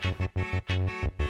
[0.00, 1.29] フフフフ。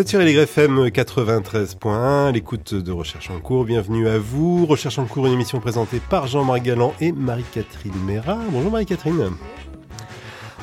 [0.00, 3.64] Êtes sur LFM 93.1, l'écoute de Recherche en cours.
[3.64, 4.66] Bienvenue à vous.
[4.66, 8.38] Recherche en cours, une émission présentée par Jean-Marc Galland et Marie-Catherine Méra.
[8.50, 9.30] Bonjour Marie-Catherine.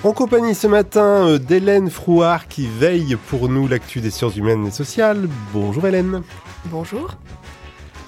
[0.03, 4.67] En compagnie ce matin euh, d'Hélène Frouard qui veille pour nous l'actu des sciences humaines
[4.67, 5.27] et sociales.
[5.51, 6.21] Bonjour Hélène.
[6.65, 7.15] Bonjour.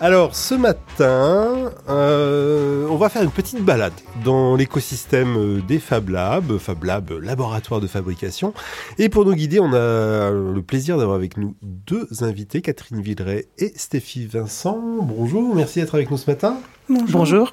[0.02, 3.94] Alors ce matin, euh, on va faire une petite balade
[4.26, 8.53] dans l'écosystème euh, des Fab Labs, Fab Lab, laboratoire de fabrication.
[8.97, 13.47] Et pour nous guider, on a le plaisir d'avoir avec nous deux invités, Catherine Villeray
[13.58, 14.78] et Stéphie Vincent.
[15.02, 16.58] Bonjour, merci d'être avec nous ce matin.
[16.89, 17.52] Bonjour.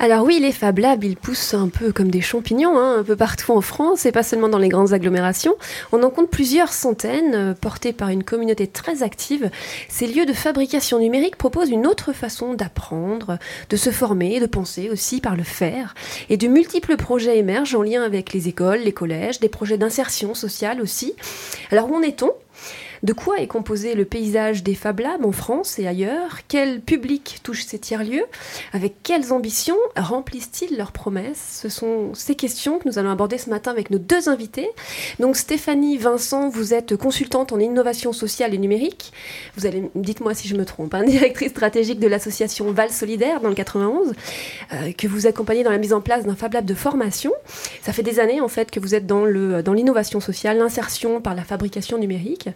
[0.00, 3.14] Alors oui, les Fab Labs, ils poussent un peu comme des champignons, hein, un peu
[3.14, 5.54] partout en France, et pas seulement dans les grandes agglomérations.
[5.92, 9.50] On en compte plusieurs centaines, euh, portés par une communauté très active.
[9.88, 13.38] Ces lieux de fabrication numérique proposent une autre façon d'apprendre,
[13.70, 15.94] de se former, de penser aussi par le faire.
[16.28, 20.34] Et de multiples projets émergent en lien avec les écoles, les collèges, des projets d'insertion
[20.34, 21.14] sociale aussi.
[21.70, 22.32] Alors où en est-on?
[23.04, 26.38] De quoi est composé le paysage des Fab Labs en France et ailleurs?
[26.48, 28.24] Quel public touche ces tiers-lieux?
[28.72, 31.60] Avec quelles ambitions remplissent-ils leurs promesses?
[31.62, 34.70] Ce sont ces questions que nous allons aborder ce matin avec nos deux invités.
[35.20, 39.12] Donc Stéphanie Vincent, vous êtes consultante en innovation sociale et numérique.
[39.58, 43.50] Vous allez, dites-moi si je me trompe, hein, directrice stratégique de l'association Val Solidaire dans
[43.50, 44.14] le 91,
[44.72, 47.32] euh, que vous accompagnez dans la mise en place d'un Fab Lab de formation.
[47.82, 51.20] Ça fait des années en fait que vous êtes dans le dans l'innovation sociale, l'insertion
[51.20, 52.48] par la fabrication numérique.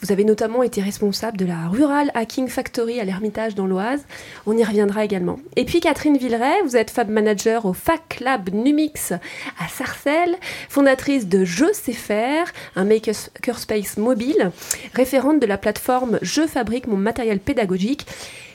[0.00, 4.04] Vous avez notamment été responsable de la Rural Hacking Factory à l'Ermitage dans l'Oise.
[4.46, 5.38] On y reviendra également.
[5.56, 10.36] Et puis Catherine Villeray, vous êtes Fab Manager au Fac Lab Numix à Sarcelles,
[10.68, 14.50] fondatrice de Je sais faire, un makerspace mobile,
[14.94, 18.06] référente de la plateforme Je fabrique mon matériel pédagogique.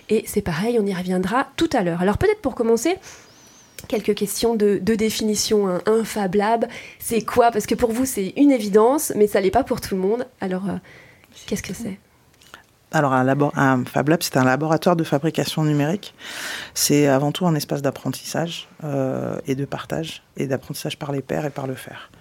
[0.09, 2.01] Et c'est pareil, on y reviendra tout à l'heure.
[2.01, 2.97] Alors peut-être pour commencer,
[3.87, 5.67] quelques questions de, définition.
[5.67, 6.65] Un, un, Fab Lab,
[6.99, 7.51] c'est quoi?
[7.51, 10.27] Parce que pour vous, c'est une évidence, mais ça l'est pas pour tout le monde.
[10.41, 10.77] Alors, euh,
[11.45, 11.99] qu'est-ce que c'est
[12.95, 16.13] alors, un, Fab Lab, c'est un laboratoire de fabrication numérique.
[16.75, 21.45] C'est avant tout un espace d'apprentissage euh, et de partage, et d'apprentissage par les pairs
[21.45, 22.11] et par le faire.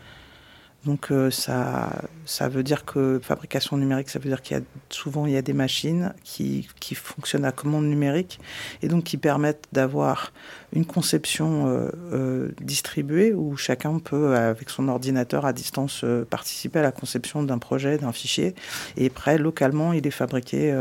[0.85, 1.91] Donc euh, ça,
[2.25, 5.37] ça veut dire que fabrication numérique, ça veut dire qu'il y a souvent il y
[5.37, 8.41] a des machines qui, qui fonctionnent à commande numérique
[8.83, 10.33] et donc qui permettent d'avoir
[10.73, 16.81] une conception euh, euh, distribuée où chacun peut avec son ordinateur à distance euh, participer
[16.81, 18.55] à la conception d'un projet, d'un fichier
[18.97, 20.75] et après localement il est fabriqué,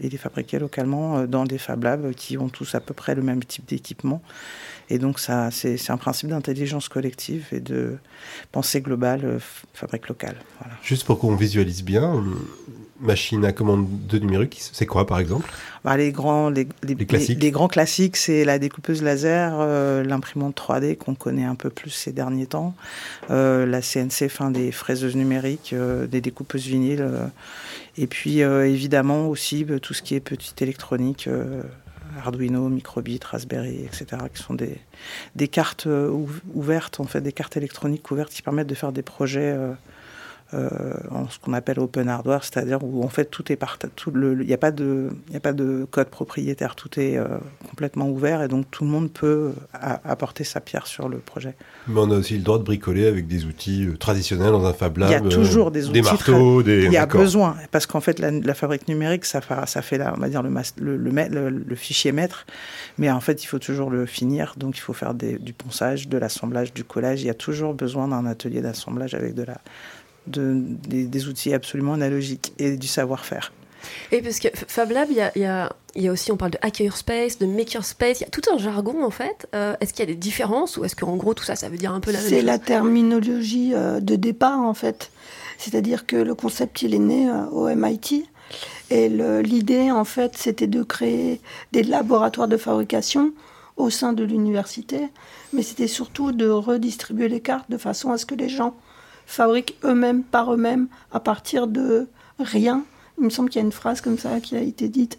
[0.00, 3.22] il est fabriqué localement dans des Fab Labs qui ont tous à peu près le
[3.22, 4.20] même type d'équipement.
[4.90, 7.98] Et donc, ça, c'est un principe d'intelligence collective et de
[8.52, 9.38] pensée globale, euh,
[9.74, 10.36] fabrique locale.
[10.60, 10.74] Voilà.
[10.82, 12.22] Juste pour qu'on visualise bien,
[13.00, 15.48] machine à commande de numérique, c'est quoi par exemple?
[15.84, 17.42] Bah, les, grands, les, les, les, classiques.
[17.42, 21.90] les grands classiques, c'est la découpeuse laser, euh, l'imprimante 3D qu'on connaît un peu plus
[21.90, 22.74] ces derniers temps,
[23.30, 27.26] euh, la CNC, fin des fraiseuses numériques, euh, des découpeuses vinyles, euh,
[27.96, 31.28] et puis euh, évidemment aussi tout ce qui est petite électronique.
[32.18, 35.86] Arduino, Microbit, Raspberry, etc., qui sont des, cartes
[36.52, 39.74] ouvertes, en fait, des cartes électroniques ouvertes qui permettent de faire des projets euh, euh,
[40.52, 44.52] en ce qu'on appelle open hardware, c'est-à-dire où en fait tout est partagé, il n'y
[44.52, 47.26] a pas de, il a pas de code propriétaire, tout est euh,
[47.68, 51.54] complètement ouvert et donc tout le monde peut a, apporter sa pierre sur le projet.
[51.86, 54.72] Mais on a aussi le droit de bricoler avec des outils euh, traditionnels dans un
[54.72, 55.10] Fab Lab.
[55.10, 56.84] Il y a toujours des outils, des marteaux, des.
[56.84, 59.98] Il y a besoin parce qu'en fait la, la, fabrique numérique ça fait, ça fait
[59.98, 62.46] la, on va dire le, le, le, le, fichier maître,
[62.98, 66.08] mais en fait il faut toujours le finir, donc il faut faire des, du ponçage,
[66.08, 67.22] de l'assemblage, du collage.
[67.22, 69.58] Il y a toujours besoin d'un atelier d'assemblage avec de la
[70.28, 70.54] de,
[70.88, 73.52] des, des, outils absolument analogiques et du savoir-faire.
[74.12, 76.52] Et parce que Fab Lab, il y a, y, a, y a, aussi, on parle
[76.52, 79.48] de hackerspace, de makerspace, il y a tout un jargon en fait.
[79.54, 81.78] Euh, est-ce qu'il y a des différences ou est-ce qu'en gros tout ça, ça veut
[81.78, 82.38] dire un peu la même chose?
[82.38, 85.10] C'est la terminologie euh, de départ en fait.
[85.58, 88.28] C'est-à-dire que le concept, il est né euh, au MIT.
[88.90, 91.42] Et l'idée, en fait, c'était de créer
[91.72, 93.34] des laboratoires de fabrication
[93.76, 95.08] au sein de l'université.
[95.52, 98.74] Mais c'était surtout de redistribuer les cartes de façon à ce que les gens
[99.28, 102.08] fabriquent eux-mêmes par eux-mêmes à partir de
[102.40, 102.82] rien.
[103.18, 105.18] Il me semble qu'il y a une phrase comme ça qui a été dite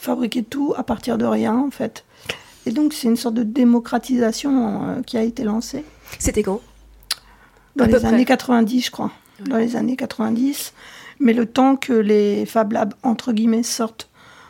[0.00, 2.04] fabriquer tout à partir de rien en fait.
[2.66, 5.84] Et donc, c'est une sorte de démocratisation euh, qui a été lancée.
[6.18, 6.60] C'était quand?
[7.76, 8.06] Dans À les près.
[8.06, 9.10] années 90, je crois.
[9.46, 10.72] Dans les années 90.
[11.20, 14.08] Mais le temps que les Fab Labs, entre guillemets, sortent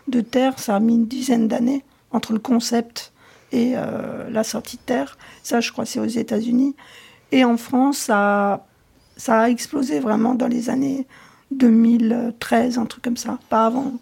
[0.08, 3.12] de terre, ça a mis une dizaine d'années entre le concept
[3.52, 5.16] et euh, la sortie de terre.
[5.42, 6.74] Ça, je crois, c'est aux États-Unis.
[7.32, 8.66] Et en France, ça,
[9.20, 11.06] ça a explosé vraiment dans les années
[11.50, 13.38] 2013, un truc comme ça.
[13.50, 13.92] Pas avant.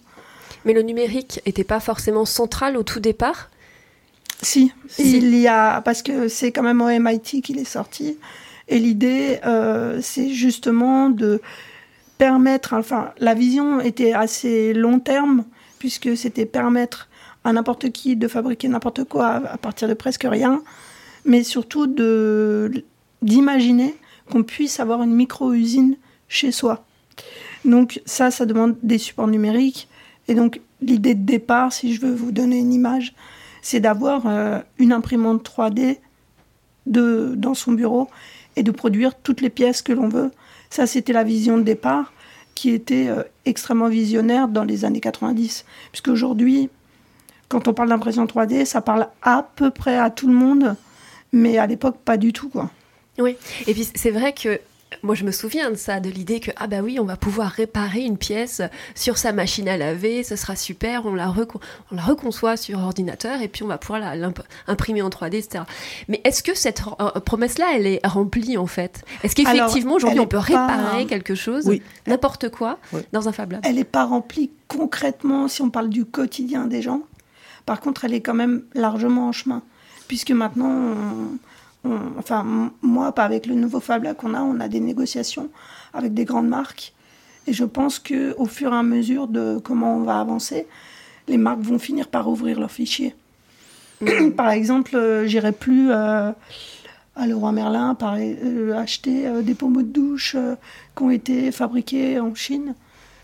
[0.64, 3.50] Mais le numérique était pas forcément central au tout départ?
[4.40, 5.16] Si, Si.
[5.16, 8.16] il y a parce que c'est quand même au MIT qu'il est sorti
[8.68, 11.40] et l'idée euh, c'est justement de
[12.18, 15.42] permettre enfin la vision était assez long terme
[15.80, 17.08] puisque c'était permettre
[17.42, 20.62] à n'importe qui de fabriquer n'importe quoi à, à partir de presque rien
[21.24, 22.84] mais surtout de
[23.22, 23.96] d'imaginer
[24.30, 25.96] qu'on puisse avoir une micro-usine
[26.28, 26.84] chez soi.
[27.64, 29.88] Donc ça ça demande des supports numériques
[30.28, 33.14] et donc l'idée de départ si je veux vous donner une image
[33.62, 35.98] c'est d'avoir euh, une imprimante 3D
[36.86, 38.08] de, dans son bureau
[38.56, 40.30] et de produire toutes les pièces que l'on veut.
[40.70, 42.12] Ça, c'était la vision de départ
[42.54, 45.64] qui était euh, extrêmement visionnaire dans les années 90.
[45.92, 46.70] Puisqu'aujourd'hui,
[47.48, 50.74] quand on parle d'impression 3D, ça parle à peu près à tout le monde,
[51.32, 52.48] mais à l'époque, pas du tout.
[52.48, 52.70] Quoi.
[53.18, 53.36] Oui.
[53.66, 54.60] Et puis c'est vrai que
[55.02, 57.50] moi je me souviens de ça, de l'idée que ah bah oui, on va pouvoir
[57.50, 58.62] réparer une pièce
[58.94, 61.30] sur sa machine à laver, ce sera super, on la,
[61.90, 65.36] on la reconçoit sur ordinateur et puis on va pouvoir la- l'imp- imprimer en 3D,
[65.36, 65.64] etc.
[66.08, 69.02] Mais est-ce que cette euh, promesse-là, elle est remplie en fait?
[69.22, 71.82] Est-ce qu'effectivement aujourd'hui on peut pas- réparer quelque chose, Oui.
[72.06, 73.02] n'importe quoi, Oui.
[73.12, 73.60] dans un Fab Lab?
[73.66, 77.02] Elle n'est pas remplie concrètement si on parle du quotidien des gens?
[77.66, 79.62] Par contre, elle est quand même largement en chemin.
[80.06, 81.38] Puisque maintenant, on-
[81.84, 85.48] on- enfin, moi, pas avec le nouveau Fab Lab qu'on a, on a des négociations
[85.94, 86.92] avec des grandes marques.
[87.46, 90.66] Et je pense qu'au fur et à mesure de comment on va avancer,
[91.28, 93.14] les marques vont finir par ouvrir leurs fichiers.
[94.36, 96.30] par exemple, euh, j'irai plus euh,
[97.16, 100.36] à Leroy Merlin par, euh, acheter euh, des pommeaux de douche
[100.96, 102.74] qui ont été fabriqués en Chine.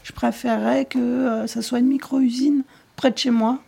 [0.03, 2.62] Je préférerais que ça soit une micro-usine
[2.97, 3.59] près de chez moi,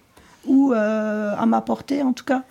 [0.45, 2.43] ou à ma portée en tout cas,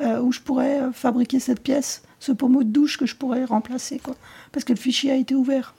[0.00, 3.44] euh, où je pourrais euh, fabriquer cette pièce, ce pommeau de douche que je pourrais
[3.44, 4.16] remplacer, quoi.
[4.52, 5.74] Parce que le fichier a été ouvert.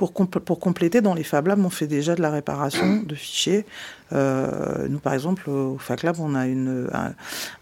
[0.00, 3.14] Pour, compl- pour compléter, dans les Fab Labs, on fait déjà de la réparation de
[3.14, 3.66] fichiers.
[4.14, 7.12] Euh, nous, par exemple, au Fac Lab, on a une, un,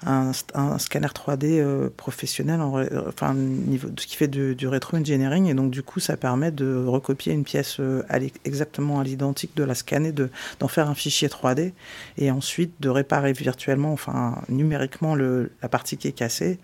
[0.07, 4.69] un- un scanner 3D euh, professionnel, en ré- enfin, niveau, ce qui fait du, du
[4.69, 5.47] rétro-engineering.
[5.47, 9.51] Et donc, du coup, ça permet de recopier une pièce euh, à exactement à l'identique,
[9.57, 10.31] de la scanner, de-
[10.61, 11.73] d'en faire un fichier 3D.
[12.19, 16.61] Et ensuite, de réparer virtuellement, enfin, numériquement, le, la partie qui est cassée.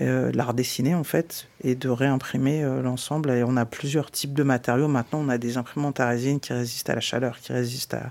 [0.00, 3.30] Euh, de la redessiner en fait et de réimprimer euh, l'ensemble.
[3.30, 4.88] Et on a plusieurs types de matériaux.
[4.88, 8.10] Maintenant, on a des imprimantes à résine qui résistent à la chaleur, qui résistent à-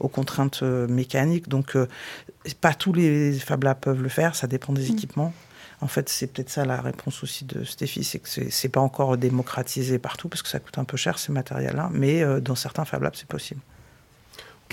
[0.00, 1.48] aux contraintes euh, mécaniques.
[1.48, 1.76] Donc,
[2.60, 4.34] pas tous les Fab Labs peuvent le faire.
[4.34, 5.32] Ça dépend des équipements.
[5.80, 8.80] En fait, c'est peut-être ça la réponse aussi de Stéphie, c'est que c'est c'est pas
[8.80, 12.54] encore démocratisé partout parce que ça coûte un peu cher ces matériels-là, mais euh, dans
[12.54, 13.60] certains Fab Labs, c'est possible.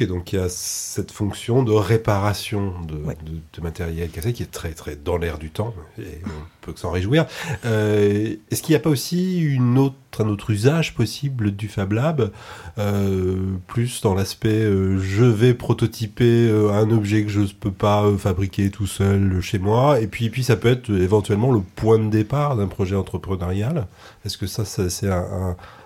[0.01, 3.17] Ok, donc il y a cette fonction de réparation de, Ouais.
[3.25, 6.29] de- de matériel cassé qui est très très dans l'air du temps et on
[6.61, 7.25] peut que s'en réjouir.
[7.65, 11.91] Euh, Est-ce qu'il n'y a pas aussi une autre, un autre usage possible du Fab
[11.91, 12.31] Lab,
[12.77, 13.35] euh,
[13.67, 18.69] plus dans l'aspect euh, je vais prototyper un objet que je ne peux pas fabriquer
[18.71, 22.55] tout seul chez moi, et puis, puis ça peut être éventuellement le point de départ
[22.55, 23.87] d'un projet entrepreneurial?
[24.25, 25.17] Est-ce que ça, ça c'est un,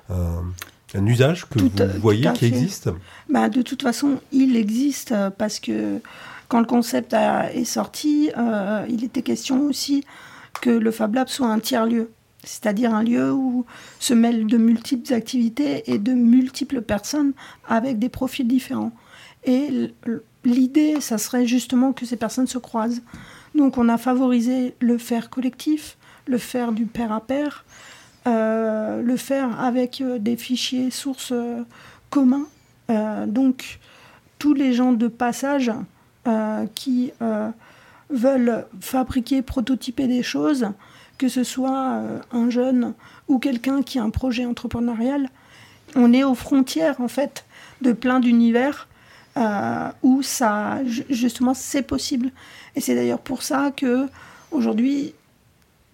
[0.10, 0.44] un- un-
[0.96, 2.48] un usage que Tout vous voyez qui fait.
[2.48, 2.90] existe?
[3.30, 6.00] Bah, de toute façon, il existe euh, parce que
[6.50, 10.04] quand le concept a- est sorti, euh, il était question aussi
[10.62, 12.12] que le Fab Lab soit un tiers-lieu.
[12.46, 13.66] C'est-à-dire un lieu où
[14.00, 17.32] se mêlent de multiples activités et de multiples personnes
[17.68, 18.92] avec des profils différents.
[19.46, 19.94] Et
[20.44, 23.02] l'idée, ça serait justement que ces personnes se croisent.
[23.56, 25.98] Donc on a favorisé le faire collectif,
[26.28, 27.64] le faire du pair à pair,
[28.26, 31.64] le faire avec euh, des fichiers sources euh,
[32.10, 32.48] communs.
[32.90, 33.80] Euh, donc
[34.40, 35.72] tous les gens de passage
[36.28, 37.50] euh, qui euh,
[38.10, 40.68] veulent fabriquer, prototyper des choses,
[41.18, 42.94] que ce soit euh, un jeune
[43.28, 45.30] ou quelqu'un qui a un projet entrepreneurial,
[45.96, 47.46] on est aux frontières en fait
[47.82, 48.88] de plein d'univers
[49.38, 52.32] euh, où ça ju- justement c'est possible.
[52.76, 54.08] Et c'est d'ailleurs pour ça que
[54.52, 55.14] aujourd'hui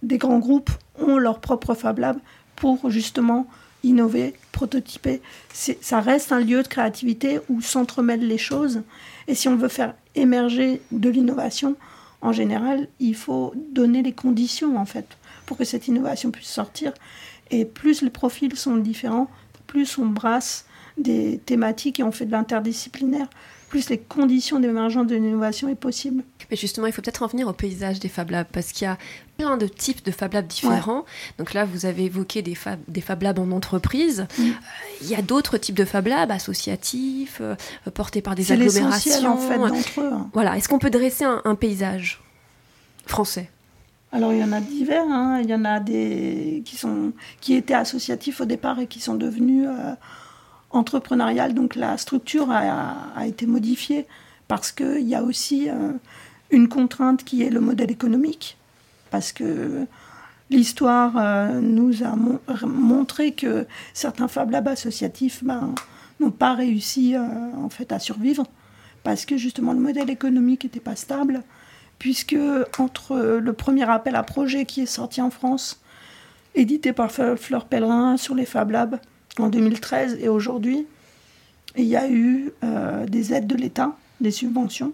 [0.04, 2.18] des grands groupes ont leur propre Fab Lab
[2.56, 3.48] pour justement
[3.84, 5.22] innover, prototyper.
[5.54, 8.82] Ça reste un lieu de créativité où s'entremêlent les choses.
[9.28, 11.76] Et si on veut faire émerger de l'innovation,
[12.22, 16.94] en général, il faut donner les conditions en fait pour que cette innovation puisse sortir.
[17.52, 19.30] Et plus les profils sont différents,
[19.68, 20.66] plus on brasse
[20.98, 23.30] des thématiques et on fait de l'interdisciplinaire,
[23.70, 26.24] plus les conditions d'émergence de l'innovation est possible.
[26.50, 28.88] Mais justement, il faut peut-être en venir au paysage des Fab Labs parce qu'il y
[28.88, 28.98] a
[29.38, 31.06] plein de types de Fab Labs différents.
[31.38, 34.26] Donc là, vous avez évoqué des Fab, des fab Labs en entreprise.
[34.38, 34.42] Mm.
[34.42, 34.52] Euh,
[35.02, 37.56] il y a d'autres types de Fab Labs associatifs, euh,
[37.94, 39.34] portés par des agglomérations.
[39.34, 40.12] en fait d'entre eux.
[40.34, 40.58] Voilà.
[40.58, 42.22] Est-ce qu'on peut dresser un, paysage
[43.06, 43.50] français?
[44.12, 45.40] Alors il y en a divers, hein.
[45.44, 47.12] il y en a des qui, sont,
[47.42, 49.94] qui étaient associatifs au départ et qui sont devenus euh,
[50.72, 51.54] entrepreneuriales.
[51.54, 54.06] Donc la structure a, été modifiée
[54.48, 55.70] parce qu'il y a aussi
[56.52, 58.58] une contrainte qui est le modèle économique,
[59.12, 59.86] parce que
[60.50, 62.16] l'histoire euh, nous a
[62.66, 65.74] montré que certains Fab Labs associatifs ben,
[66.20, 67.22] n'ont pas réussi euh,
[67.58, 68.46] en fait à survivre,
[69.04, 71.44] parce que justement le modèle économique n'était pas stable,
[72.00, 72.38] puisque
[72.78, 75.82] entre le premier appel à projet qui est sorti en France,
[76.56, 79.00] édité par Fleur Pellerin sur les Fab Labs
[79.40, 80.86] en 2013 et aujourd'hui,
[81.78, 84.94] il y a eu euh, des aides de l'État, des subventions,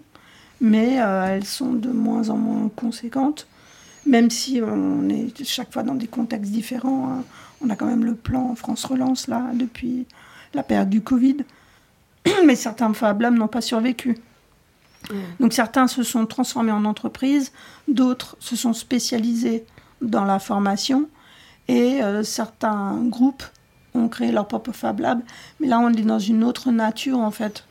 [0.60, 3.46] mais euh, elles sont de moins en moins conséquentes,
[4.06, 7.10] même si on est chaque fois dans des contextes différents.
[7.10, 7.24] Hein.
[7.60, 10.06] On a quand même le plan France Relance là depuis
[10.54, 11.38] la période du Covid,
[12.44, 14.16] mais certains Fab Labs n'ont pas survécu.
[15.10, 15.14] Mmh.
[15.40, 17.52] Donc certains se sont transformés en entreprises,
[17.88, 19.64] d'autres se sont spécialisés
[20.02, 21.08] dans la formation
[21.68, 23.44] et euh, certains groupes
[23.96, 25.20] ont créé leur propre Fab Lab.
[25.60, 27.64] Mais là, on est dans une autre nature en fait.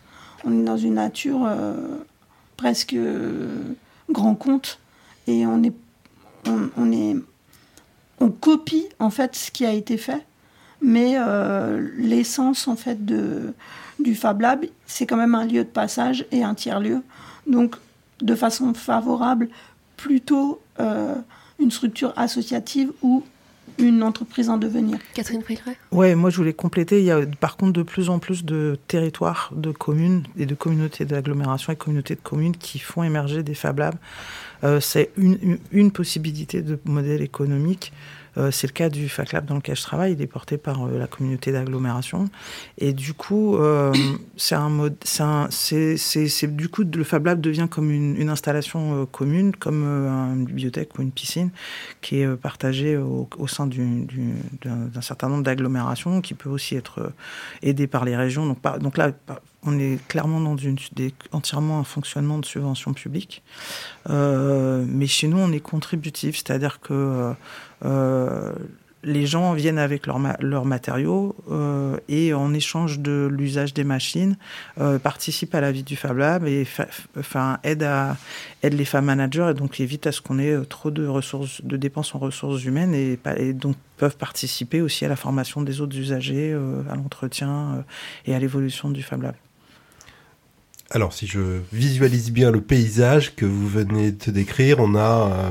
[0.43, 1.73] On est dans une nature euh,
[2.57, 3.73] presque euh,
[4.09, 4.79] grand compte
[5.27, 5.73] et on est,
[6.45, 7.15] on, est,
[8.19, 10.23] on copie en fait ce qui a été fait,
[10.81, 13.53] mais euh, l'essence en fait de,
[13.99, 17.01] du Fab Lab, c'est quand même un lieu de passage et un tiers lieu,
[17.47, 17.75] donc
[18.21, 19.49] de façon favorable
[19.97, 20.61] plutôt
[21.57, 23.23] une structure associative ou
[23.77, 24.97] une entreprise en devenir.
[25.13, 26.99] Catherine Frilleret Ouais, moi je voulais compléter.
[26.99, 30.55] Il y a par contre de plus en plus de territoires, de communes et de
[30.55, 33.95] communautés d'agglomération et communautés de communes qui font émerger des Fab Labs.
[34.63, 39.55] Euh, c'est une, une, possibilité de modèle économique euh, c'est le cas du FACLAB dans
[39.55, 40.13] lequel je travaille.
[40.13, 42.29] Il est porté par euh, la communauté d'agglomération.
[42.77, 43.93] Et du coup, euh,
[44.37, 49.83] c'est un mode, c'est du coup, le Fab Lab devient comme une, installation commune, comme
[49.83, 51.51] une bibliothèque ou une piscine,
[52.01, 57.11] qui est partagée au, sein d'un certain nombre d'agglomérations, qui peut aussi être
[57.61, 58.45] aidée par les régions.
[58.45, 59.11] Donc, donc là,
[59.65, 63.43] on est clairement dans un fonctionnement de subvention publique.
[64.07, 67.33] mais chez nous, on est contributif, c'est-à-dire que
[67.83, 68.53] euh,
[69.03, 74.35] les gens viennent avec leurs matériaux euh, et en échange de l'usage des machines,
[74.79, 76.65] euh, participent à la vie du Fab Lab et
[77.63, 78.15] aident,
[78.63, 82.15] les Fab Managers et donc évite à ce qu'on ait trop de ressources, de dépenses
[82.15, 86.53] en ressources humaines et, et, donc peuvent participer aussi à la formation des autres usagers,
[86.89, 87.85] à l'entretien
[88.25, 89.35] et à l'évolution du Fab Lab.
[90.91, 91.39] Alors, si je
[91.73, 95.49] visualise bien le paysage que vous venez de décrire, on a euh,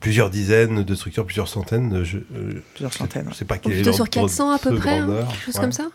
[0.00, 2.02] plusieurs dizaines de structures, plusieurs centaines.
[2.02, 3.26] Je, euh, plusieurs centaines.
[3.30, 5.88] Je sais pas quel est sur 400 à peu près, hein, quelque chose comme ça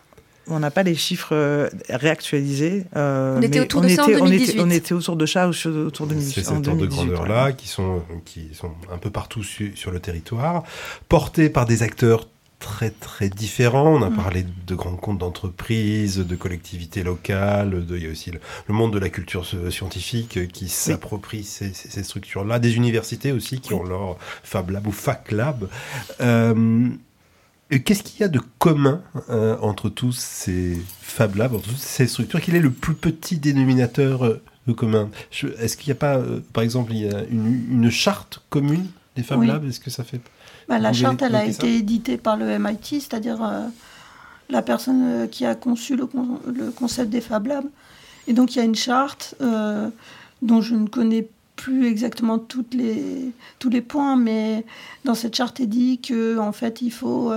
[0.50, 2.86] on n'a pas les chiffres euh, réactualisés.
[2.96, 4.62] on était autour de ça en 2018.
[4.62, 6.34] On était, autour de ça autour de 2018.
[6.34, 10.64] C'est cet ordre de grandeur-là qui, sont, qui sont un peu partout sur le territoire,
[11.10, 13.88] portés par des acteurs très très différents.
[13.88, 14.16] On a mm.
[14.16, 18.40] parlé de grands comptes d'entreprises, de collectivités locales, de, il y a aussi le,
[18.74, 21.74] monde de la culture scientifique qui s'approprie ces,
[22.04, 25.68] structures-là, des universités aussi qui ont leur Fab Lab ou Fac Lab.
[26.22, 26.90] Euh,
[27.70, 32.08] Qu'est-ce qu'il y a de commun euh, entre tous ces Fab Labs, entre toutes ces
[32.08, 32.40] structures?
[32.40, 34.42] Quel est le plus petit dénominateur euh,
[34.74, 35.10] commun?
[35.60, 36.22] Est-ce qu'il n'y a pas,
[36.54, 38.88] par exemple, il y a une, une charte commune
[39.18, 40.22] des Fab Labs Est-ce que ça fait
[40.68, 43.68] bah, la charte, elle a été éditée par le MIT, c'est-à-dire euh,
[44.50, 46.06] la personne euh, qui a conçu le,
[46.72, 47.70] concept des Fab Labs.
[48.28, 49.90] Et donc, il y a une charte euh,
[50.42, 54.66] dont je ne connais plus exactement toutes les, tous les points, mais
[55.06, 57.32] dans cette charte, il dit que en fait, il faut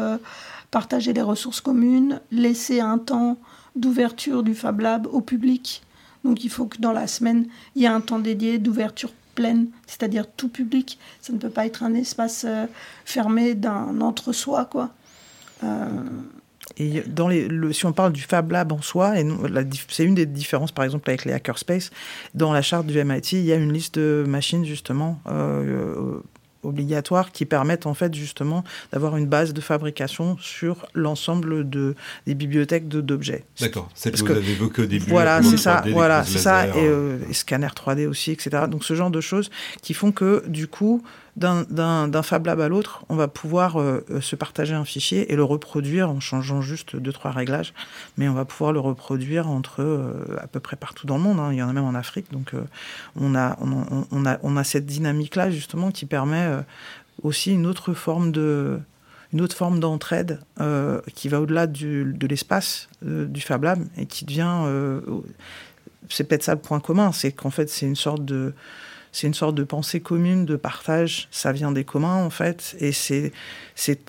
[0.71, 3.39] partager les ressources communes, laisser un temps
[3.77, 5.83] d'ouverture du Fab Lab au public.
[6.23, 7.47] Donc, il faut que dans la semaine,
[7.77, 10.99] il y ait un temps dédié d'ouverture pleine, c'est-à-dire tout public.
[11.21, 12.67] Ça ne peut pas être un espace euh,
[13.05, 14.91] fermé d'un entre-soi, quoi.
[15.65, 15.89] Euh,
[16.77, 19.15] et dans les, le, si on parle du Fab Lab en soi,
[19.89, 21.91] c'est une des différences par exemple avec les hackerspace,
[22.35, 26.21] dans la charte du MIT, il y a une liste de machines justement euh,
[26.63, 31.95] obligatoires qui permettent en fait justement d'avoir une base de fabrication sur l'ensemble de
[32.27, 33.45] des bibliothèques d'objets.
[33.61, 35.07] D'accord, c'est ce que vous avez évoqué au début.
[35.09, 38.65] Voilà, c'est ça, voilà, c'est ça, et, euh, scanner 3D aussi, etc.
[38.69, 39.51] Donc ce genre de choses
[39.83, 41.03] qui font que du coup
[41.37, 45.37] d'un Fab Lab à l'autre, on va pouvoir euh, euh, se partager un fichier et
[45.37, 47.73] le reproduire en changeant juste deux, trois réglages.
[48.19, 51.39] Mais on va pouvoir le reproduire entre euh, à peu près partout dans le monde.
[51.39, 51.53] Hein.
[51.53, 52.31] Il y en a même en Afrique.
[52.33, 52.53] Donc
[53.17, 56.49] on, a, on, a, on a cette dynamique-là, justement, qui permet
[57.23, 58.79] aussi une autre forme de
[59.33, 60.41] une autre forme d'entraide
[61.15, 64.65] qui va au-delà de l'espace du Fab Lab et qui devient
[66.09, 68.53] c'est peut-être ça le point commun, c'est qu'en fait c'est une sorte de
[69.13, 71.27] c'est une sorte de pensée commune, de partage.
[71.31, 72.77] Ça vient des communs, en fait.
[72.79, 73.33] Et c'est,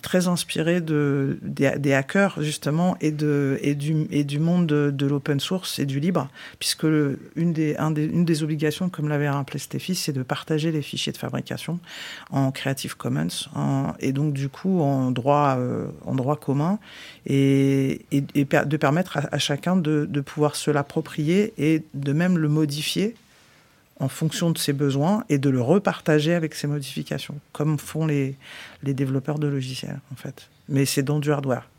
[0.01, 6.29] très inspiré de, des, hackers, justement, et, du, monde de, l'open source et du libre.
[6.60, 6.86] Puisque
[7.36, 11.79] une, des, obligations, comme l'avait rappelé Stéphie, c'est de partager les fichiers de fabrication
[12.29, 13.27] en Creative Commons.
[14.00, 15.88] et donc, du coup, en droit, euh,
[16.39, 16.77] commun.
[17.25, 23.15] Et, de permettre à, chacun de pouvoir se l'approprier et de même le modifier
[24.01, 28.36] en fonction de ses besoins et de le repartager avec ses modifications, comme font les,
[28.84, 30.50] développeurs de logiciels, en fait.
[30.67, 31.70] Mais c'est dans du hardware.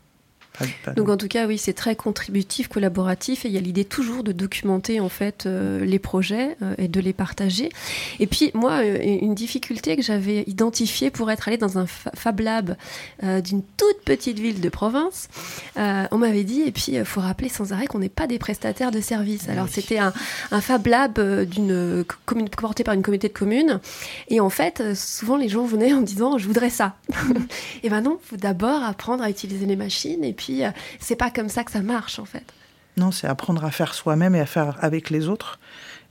[0.95, 4.23] Donc en tout cas, oui, c'est très contributif, collaboratif, et il y a l'idée toujours
[4.23, 7.69] de documenter en fait euh, les projets euh, et de les partager.
[8.19, 12.39] Et puis moi, euh, une difficulté que j'avais identifiée pour être allé dans un Fab
[12.39, 12.75] Lab
[13.21, 15.27] d'une toute petite ville de province,
[15.75, 18.91] on m'avait dit, et puis il faut rappeler sans arrêt qu'on n'est pas des prestataires
[18.91, 19.49] de services.
[19.49, 20.13] Alors c'était un,
[20.51, 23.79] un, Fab Lab d'une commune porté par une communauté de communes,
[24.29, 26.95] et en fait, souvent les gens venaient en disant, je voudrais ça.
[27.83, 30.69] et ben non, faut d'abord apprendre à utiliser les machines et puis euh,
[30.99, 32.45] c'est pas comme ça que ça marche, en fait.
[32.97, 35.59] Non, c'est apprendre à faire soi-même et à faire avec les autres.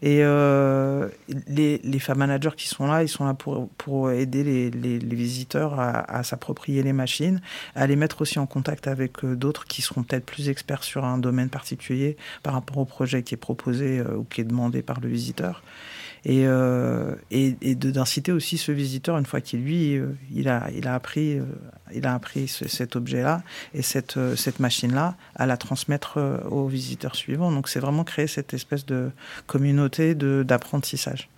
[0.05, 1.09] Et euh,
[1.47, 6.83] les, femmes managers qui sont là, ils sont là pour, aider les, visiteurs à, s'approprier
[6.83, 7.41] les machines,
[7.77, 11.05] à les mettre aussi en contact avec euh, d'autres qui seront peut-être plus experts sur
[11.05, 14.99] un domaine particulier par rapport au projet qui est proposé ou qui est demandé par
[14.99, 15.63] le visiteur
[16.25, 20.69] et, euh, et, et d'inciter aussi ce visiteur, une fois qu'il lui, euh, il, a,
[20.75, 21.45] il, a appris, euh,
[21.95, 23.43] il a appris cet objet-là
[23.75, 27.51] et cette, cette machine-là, à la transmettre aux visiteurs suivants.
[27.51, 29.11] Donc c'est vraiment créer cette espèce de
[29.47, 31.29] communauté d'apprentissage.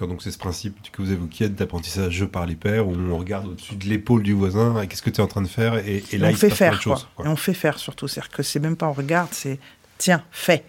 [0.00, 3.74] Donc c'est ce principe que vous évoquiez d'apprentissage par les pairs, où on regarde au-dessus
[3.74, 6.28] de l'épaule du voisin, qu'est-ce que tu es en train de faire, et, et là
[6.28, 7.08] on il fait se passe faire, chose.
[7.22, 9.58] Et on fait faire surtout, c'est-à-dire que c'est même pas on regarde, c'est
[9.98, 10.64] tiens, fais.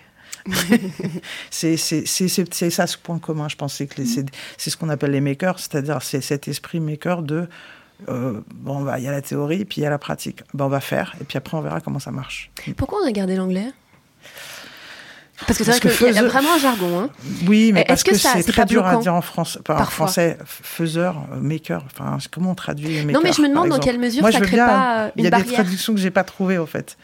[1.50, 3.78] c'est ça ce point commun, je pense.
[3.78, 7.48] que c'est ce qu'on appelle les makers, c'est-à-dire c'est cet esprit maker de
[8.10, 10.42] euh, bon, bah, il y a la théorie, puis il y a la pratique.
[10.58, 12.52] on va faire, et puis après on verra comment ça marche.
[12.76, 13.72] Pourquoi on a gardé l'anglais?
[15.48, 17.00] Parce que c'est vrai qu'il y a vraiment un jargon.
[17.00, 17.10] Hein.
[17.48, 20.38] Oui, mais parce que, c'est très dur à dire en, France, en français.
[20.46, 24.24] Faiseur, maker, enfin, comment on traduit maker Non, mais je me demande dans quelle mesure
[24.32, 26.98] ça crée pas une Il y a des traductions que j'ai pas trouvées, en fait.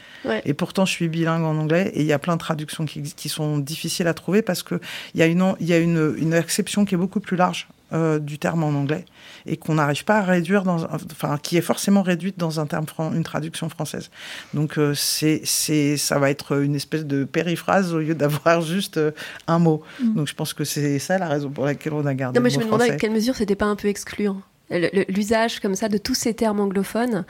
[0.46, 3.02] Et pourtant, je suis bilingue en anglais, et il y a plein de traductions qui,
[3.02, 4.80] qui sont difficiles à trouver parce qu'il
[5.16, 8.38] y a, une, y a une, une acception qui est beaucoup plus large euh, du
[8.38, 9.06] terme en anglais
[9.46, 12.86] et qu'on n'arrive pas à réduire dans, enfin, qui est forcément réduite dans un terme,
[13.14, 14.10] une traduction française.
[14.54, 18.98] Donc euh, c'est, c'est, ça va être une espèce de périphrase au lieu d'avoir juste
[18.98, 19.12] euh,
[19.48, 19.84] un mot.
[20.02, 20.16] Mm.
[20.16, 22.38] Donc je pense que c'est ça la raison pour laquelle on a gardé.
[22.38, 24.42] Non, mais je me demandais à quelle mesure c'était pas un peu excluant.
[24.70, 27.24] L'usage comme ça de tous ces termes anglophones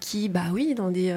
[0.00, 1.14] qui, bah oui, dans des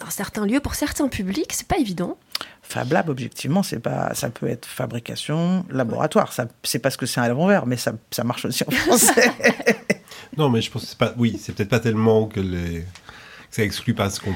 [0.00, 2.18] dans certains lieux, pour certains publics, c'est pas évident.
[2.64, 6.32] Fab Lab, objectivement, c'est pas, ça peut être fabrication, laboratoire.
[6.32, 9.30] Ça, c'est parce que c'est un l'envers, mais ça, ça marche aussi en français.
[10.36, 13.56] non, mais je pense que c'est pas, oui, c'est peut-être pas tellement que les, que
[13.56, 14.34] ça exclut parce qu'on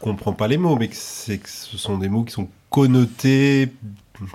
[0.00, 3.72] comprend pas les mots, mais que c'est que ce sont des mots qui sont connotés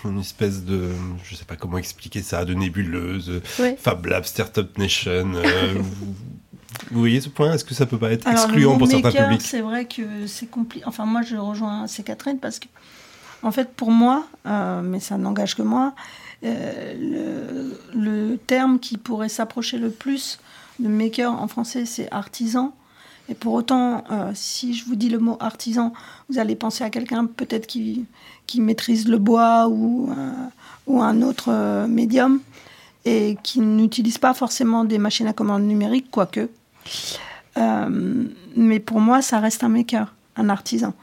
[0.05, 0.89] une espèce de,
[1.23, 3.41] je sais pas comment expliquer ça, de nébuleuse,
[3.77, 5.33] Fab Lab, Startup Nation.
[5.35, 5.73] Euh,
[6.91, 7.53] vous voyez ce point?
[7.53, 9.41] Est-ce que ça peut pas être excluant pour certains publics?
[9.41, 10.85] C'est vrai que c'est compliqué.
[10.87, 12.03] Enfin, moi, je rejoins C.
[12.03, 12.67] Catherine parce que,
[13.43, 15.93] en fait, pour moi, euh, mais ça n'engage que moi,
[16.43, 20.39] euh, le, terme qui pourrait s'approcher le plus
[20.79, 22.73] de maker en français, c'est artisan.
[23.29, 25.93] Et pour autant, euh, si je vous dis le mot artisan,
[26.29, 28.05] vous allez penser à quelqu'un peut-être qui,
[28.47, 30.09] qui maîtrise le bois ou,
[30.87, 32.41] ou un autre médium
[33.05, 36.49] et qui n'utilise pas forcément des machines à commande numérique, quoique.
[38.55, 40.93] Mais pour moi, ça reste un maker, un artisan.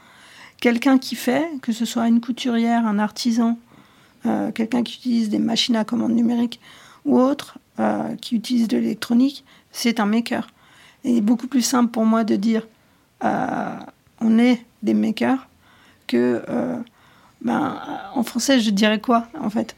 [0.61, 3.59] Quelqu'un qui fait, que ce soit une couturière, un artisan,
[4.25, 6.61] euh, quelqu'un qui utilise des machines à commande numérique
[7.03, 9.43] ou autre, euh, qui utilise de l'électronique,
[9.73, 10.47] c'est un maker.
[11.03, 12.65] Et il est beaucoup plus simple pour moi de dire
[13.23, 15.47] on est des makers
[16.07, 16.41] que
[17.41, 17.79] ben,
[18.15, 19.75] en français je dirais quoi en fait?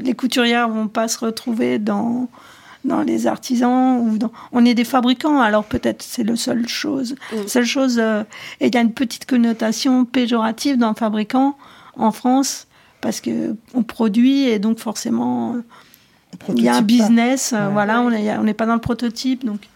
[0.00, 2.28] Les couturières vont pas se retrouver dans
[2.84, 4.32] dans les artisans ou dans...
[4.52, 7.14] on est des fabricants alors peut-être c'est la seule chose.
[7.32, 7.46] Mm.
[7.46, 8.24] seule chose euh,
[8.60, 11.56] et il y a une petite connotation péjorative dans fabricant
[11.96, 12.66] en France
[13.00, 15.56] parce que on produit et donc forcément
[16.48, 17.72] il y a un business, euh, Ouais.
[17.72, 19.68] voilà, on est- on n'est pas dans le prototype, donc.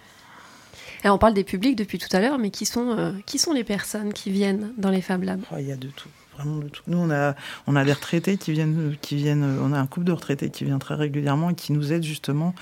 [1.04, 3.52] Alors on parle des publics depuis tout à l'heure, mais qui sont, euh, qui sont
[3.52, 5.42] les personnes qui viennent dans les Fab Labs?
[5.52, 6.08] Oh, Il y a de tout,
[6.44, 10.50] Nous, on a, des retraités qui viennent, qui viennent, on a un couple de retraités
[10.50, 12.54] qui vient très régulièrement et qui nous aident justement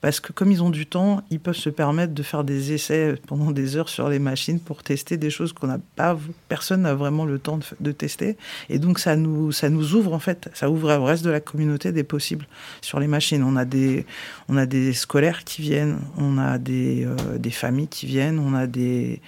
[0.00, 3.16] parce que comme ils ont du temps, ils peuvent se permettre de faire des essais
[3.26, 6.16] pendant des heures sur les machines pour tester des choses qu'on n'a pas,
[6.48, 8.36] personne n'a vraiment le temps de, tester.
[8.68, 11.40] Et donc ça nous, ça nous ouvre en fait, ça ouvre au reste de la
[11.40, 12.46] communauté des possibles
[12.82, 13.42] sur les machines.
[13.42, 18.54] On a des, scolaires qui viennent, on a des, euh, des familles qui viennent, on
[18.54, 19.20] a des,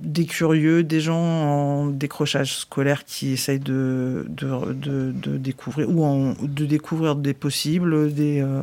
[0.00, 6.34] des curieux, des gens en décrochage scolaire qui essayent de, de, de, découvrir ou en,
[6.42, 8.62] de découvrir des possibles, des, euh,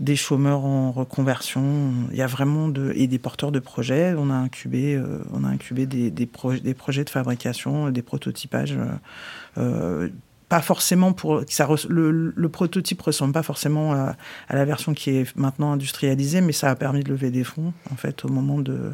[0.00, 1.92] des chômeurs en reconversion.
[2.10, 4.14] Il y a vraiment de et des porteurs de projets.
[4.16, 6.28] On a incubé, euh, on a incubé des, des,
[6.62, 8.78] des projets de fabrication, des prototypages.
[9.58, 10.08] euh,
[10.52, 14.16] pas forcément pour ça le, le prototype ressemble pas forcément à,
[14.50, 17.72] à la version qui est maintenant industrialisée, mais ça a permis de lever des fonds
[17.90, 18.92] en fait au moment de,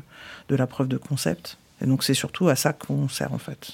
[0.49, 1.59] de la preuve de concept.
[1.83, 3.73] Et donc c'est surtout à ça qu'on sert en fait.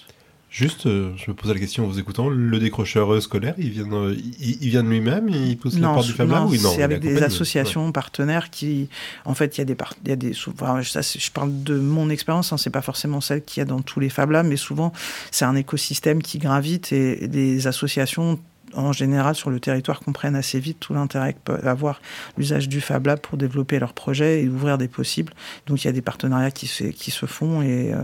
[0.57, 3.71] Juste, euh, je me posais la question en vous écoutant, le décrocheur euh, scolaire, il
[3.71, 6.49] vient, euh, il, il vient de lui-même, il pousse la porte du Fab Lab non,
[6.49, 8.89] ou il- non, c'est avec des associations partenaires qui,
[9.25, 11.77] en fait, il y a des, par- il y a des, ça, je parle de
[11.77, 14.47] mon expérience, hein, c'est pas forcément celle qu'il y a dans tous les Fab Labs,
[14.47, 14.93] mais souvent
[15.33, 18.39] c'est un écosystème qui gravite et des associations
[18.77, 22.01] en général sur le territoire comprennent assez vite tout l'intérêt que peut avoir
[22.37, 25.33] l'usage du Fab Lab pour développer leurs projets et ouvrir des possibles.
[25.67, 28.03] Donc il y a des partenariats qui se, font et, euh,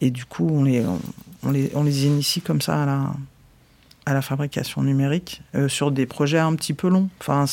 [0.00, 2.82] et du coup on les, initie comme ça
[4.06, 7.08] à la, fabrication numérique euh, sur des projets un petit peu longs.
[7.20, 7.44] Enfin,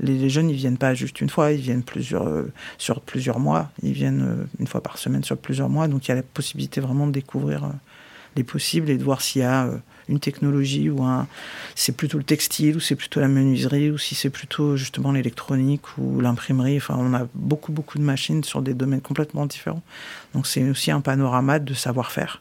[0.00, 2.44] les, jeunes, ils viennent pas juste une fois, ils viennent euh,
[2.78, 3.70] sur plusieurs mois.
[3.82, 5.88] Ils viennent une fois par semaine sur plusieurs mois.
[5.88, 7.70] Donc il y a la possibilité vraiment de découvrir
[8.36, 9.70] les possibles et de voir s'il y a
[10.08, 11.26] une technologie ou un
[11.74, 15.98] c'est plutôt le textile ou c'est plutôt la menuiserie ou si c'est plutôt justement l'électronique
[15.98, 16.76] ou l'imprimerie.
[16.76, 19.82] Enfin, on a beaucoup beaucoup de machines sur des domaines complètement différents.
[20.34, 22.40] Donc c'est aussi un panorama de savoir-faire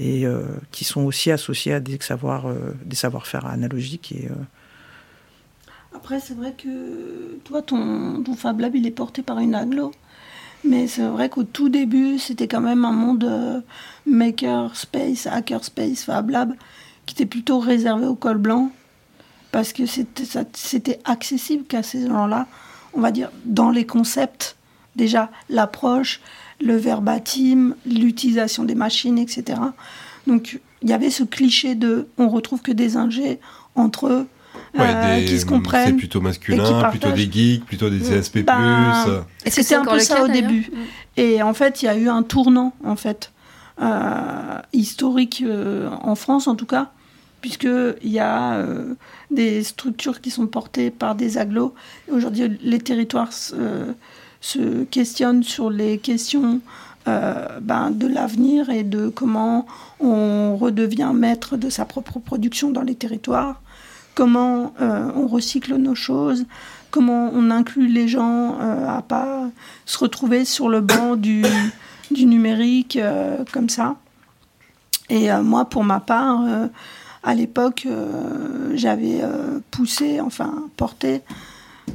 [0.00, 5.94] et euh, qui sont aussi associés à des savoir euh, des savoir-faire analogiques et euh,
[5.94, 9.92] Après, c'est vrai que toi, ton, ton Fab Lab, il est porté par une aglo.
[10.64, 13.60] Mais c'est vrai qu'au tout début, c'était quand même un monde euh,
[14.06, 16.54] maker space, hacker space, Fab Lab,
[17.06, 18.70] qui était plutôt réservé au col blanc.
[19.52, 22.46] Parce que c'était accessible qu'à ces gens-là,
[22.92, 24.56] on va dire, dans les concepts.
[24.94, 26.20] Déjà, l'approche,
[26.60, 29.60] le verbatim, l'utilisation des machines, etc.
[30.26, 33.40] Donc, il y avait ce cliché de on retrouve que des ingés
[33.74, 34.28] entre eux
[34.78, 35.96] Ouais, euh, des- qui se C'est comprennent.
[35.96, 38.42] plutôt et masculin, plutôt des geeks, plutôt des CSP+.
[38.44, 40.70] Ben, Est-ce que C'était un peu le ça cas, au début.
[41.16, 43.32] Et en fait, il y a eu un tournant, en fait,
[43.82, 46.90] euh, historique euh, en France, en tout cas,
[47.40, 48.94] puisqu'il y a euh,
[49.30, 51.74] des structures qui sont portées par des agglos.
[52.08, 53.54] Et Aujourd'hui, les territoires se,
[54.40, 56.60] se questionnent sur les questions
[57.08, 59.66] euh, ben, de l'avenir et de comment
[60.00, 63.62] on redevient maître de sa propre production dans les territoires,
[64.20, 66.44] comment euh, on recycle nos choses,
[66.90, 69.48] comment on inclut les gens euh, à pas
[69.86, 71.42] se retrouver sur le banc du,
[72.10, 73.96] numérique euh, comme ça.
[75.08, 76.44] Et euh, moi, pour ma part,
[77.22, 77.88] à l'époque,
[78.74, 79.22] j'avais
[79.70, 81.22] poussé, enfin porté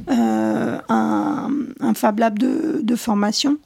[0.08, 3.56] un, un Fab Lab de, formation.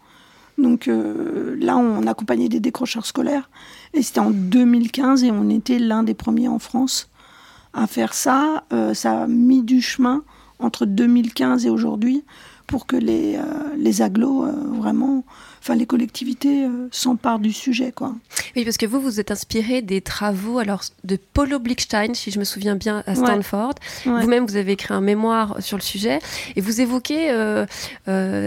[0.59, 3.49] Donc là, on accompagnait des décrocheurs scolaires.
[3.95, 7.10] Et c'était en 2015 et on était l'un des premiers en France
[7.73, 8.65] à faire ça.
[8.73, 10.23] Euh, ça a mis du chemin
[10.59, 12.25] entre 2015 et aujourd'hui
[12.71, 13.43] pour que les, euh,
[13.77, 15.25] les agglos, euh, vraiment,
[15.61, 17.91] enfin les collectivités euh, s'emparent du sujet.
[17.91, 18.15] Quoi.
[18.55, 22.39] Oui, parce que vous, vous êtes inspiré des travaux alors, de Paulo Blickstein, si je
[22.39, 23.17] me souviens bien, à.
[23.17, 23.75] Stanford.
[24.07, 24.23] Ouais.
[24.23, 26.21] Vous-même, vous avez écrit un mémoire sur le sujet
[26.55, 27.35] et vous évoquez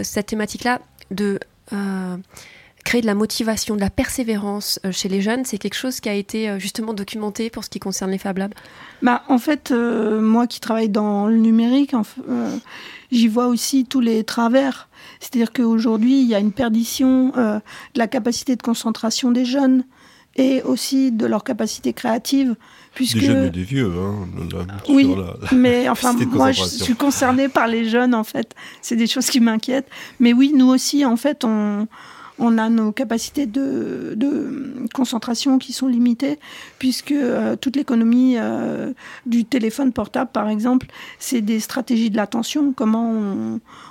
[0.03, 0.79] cette thématique-là
[1.11, 1.39] de
[1.73, 2.17] euh,
[2.83, 5.45] créer de la motivation, de la persévérance euh, chez les jeunes.
[5.45, 8.37] C'est quelque chose qui a été euh, justement documenté pour ce qui concerne les Fab
[8.37, 8.53] Labs.
[9.01, 12.55] Bah, en fait, euh, moi qui travaille dans le numérique, en euh,
[13.11, 14.89] j'y vois aussi tous les travers.
[15.19, 17.57] C'est-à-dire qu'aujourd'hui, il y a une perdition euh,
[17.93, 19.83] de la capacité de concentration des jeunes
[20.35, 22.55] et aussi de leur capacité créative.
[22.95, 23.19] Puisque...
[23.19, 26.95] Des jeunes et des vieux, hein, là, Oui, sur la- mais enfin, moi, je suis
[26.95, 28.53] concernée par les jeunes, en fait.
[28.81, 29.89] C'est des choses qui m'inquiètent.
[30.19, 31.87] Mais oui, nous aussi, en fait, on,
[32.39, 34.17] on a nos capacités de,
[34.93, 36.39] concentration qui sont limitées,
[36.79, 38.93] puisque euh, toute l'économie euh,
[39.25, 40.87] du téléphone portable, par exemple,
[41.19, 43.11] c'est des stratégies de l'attention, comment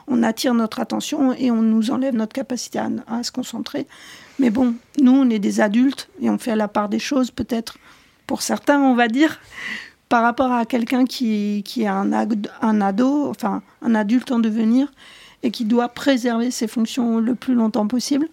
[0.09, 3.87] on, attire notre attention et on nous enlève notre capacité à, se concentrer.
[4.39, 7.79] Mais bon, nous, on est des adultes et on fait la part des choses, peut-être,
[8.27, 9.41] pour certains, on va dire,
[10.09, 14.93] par rapport à quelqu'un qui, est un, un ado, enfin un adulte en devenir,
[15.43, 18.29] et qui doit préserver ses fonctions le plus longtemps possible.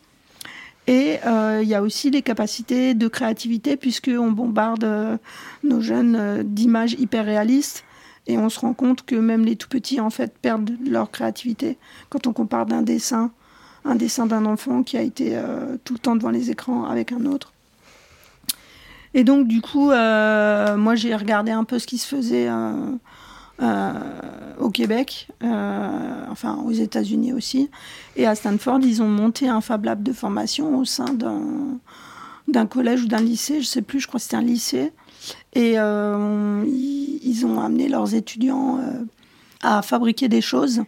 [0.90, 5.18] Et euh, il y a aussi les capacités de créativité, puisqu'on bombarde euh,
[5.64, 7.84] nos jeunes euh, d'images hyper réalistes.
[8.26, 11.78] Et on se rend compte que même les tout petits, en fait, perdent leur créativité
[12.10, 13.32] quand on compare d'un dessin,
[13.86, 15.40] un dessin d'un enfant qui a été
[15.84, 17.54] tout le temps devant les écrans avec un autre.
[19.16, 22.48] Et donc, du coup, moi, j'ai regardé un peu ce qui se faisait
[24.60, 27.70] au Québec, euh, enfin aux États-Unis aussi.
[28.16, 31.14] Et à Stanford, ils ont monté un Fab Lab de formation au sein
[32.48, 34.92] d'un collège ou d'un lycée, je sais plus, je crois que c'était un lycée.
[35.54, 39.04] Et euh, ils, ont amené leurs étudiants euh,
[39.62, 40.84] à fabriquer des choses.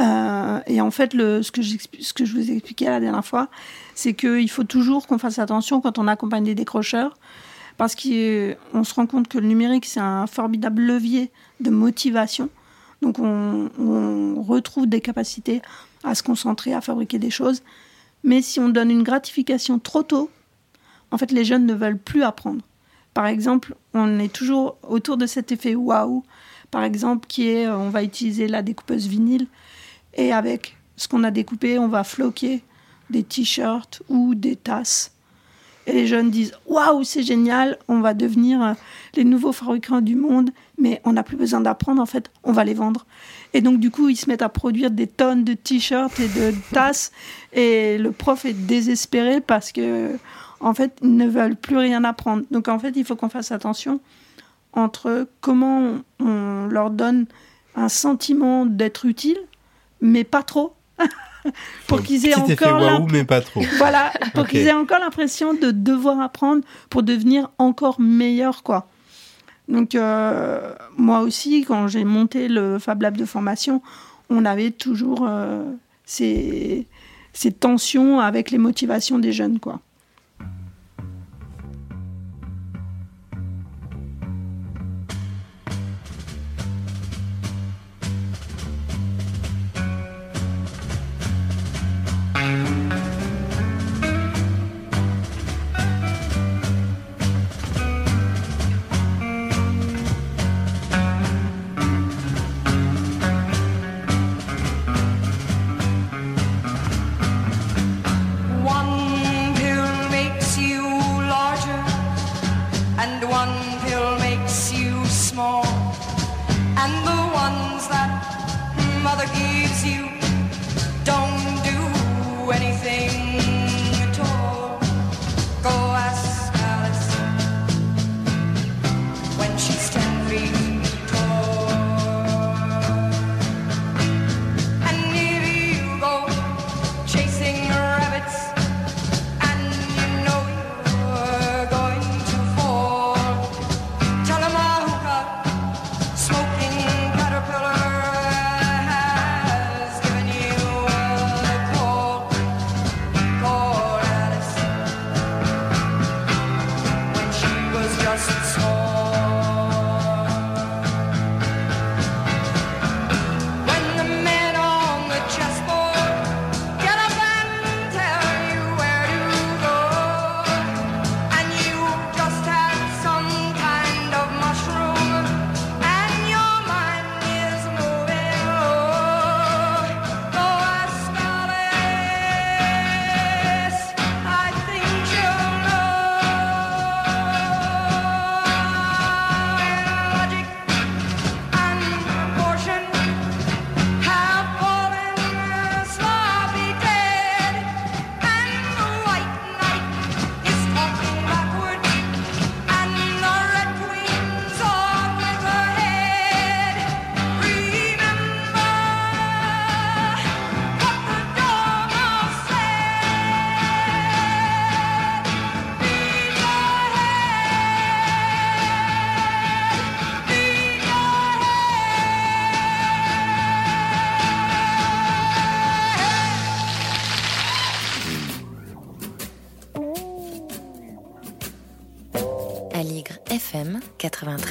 [0.00, 3.48] Euh, et en fait, ce, que ce que je vous ai expliqué la dernière fois,
[3.94, 7.16] c'est qu'il faut toujours qu'on fasse attention quand on accompagne des décrocheurs,
[7.82, 12.48] parce qu'on se rend compte que le numérique, c'est un formidable levier de motivation.
[13.00, 15.62] Donc on, on retrouve des capacités
[16.04, 17.64] à se concentrer, à fabriquer des choses.
[18.22, 20.30] Mais si on donne une gratification trop tôt,
[21.10, 22.62] en fait, les jeunes ne veulent plus apprendre.
[23.14, 26.22] Par exemple, on est toujours autour de cet effet waouh,
[26.70, 29.48] par exemple, qui est euh, on va utiliser la découpeuse vinyle
[30.14, 32.62] et avec ce qu'on a découpé, on va floquer
[33.10, 35.11] des t-shirts ou des tasses.
[35.86, 38.72] Et les jeunes disent waouh, c'est génial, on va devenir euh,
[39.14, 42.64] les nouveaux fabricants du monde, mais on n'a plus besoin d'apprendre, en fait, on va
[42.64, 43.04] les vendre.
[43.52, 46.54] Et donc, du coup, ils se mettent à produire des tonnes de t-shirts et de
[46.72, 47.10] tasses,
[47.52, 50.16] et le prof est désespéré parce que,
[50.60, 52.44] en fait, ils ne veulent plus rien apprendre.
[52.50, 54.00] Donc, en fait, il faut qu'on fasse attention
[54.72, 57.26] entre comment on leur donne
[57.74, 59.38] un sentiment d'être utile,
[60.00, 60.74] mais pas trop.
[61.86, 63.62] pour qu'ils aient Petit encore waouh, mais pas trop.
[63.78, 68.88] voilà, pour qu'ils aient encore l'impression de devoir apprendre pour devenir encore meilleur, quoi.
[69.68, 73.82] Donc, euh, moi aussi, quand j'ai monté le Fab Lab de formation,
[74.28, 75.62] on avait toujours euh,
[76.04, 76.86] ces,
[77.32, 79.80] ces tensions avec les motivations des jeunes, quoi.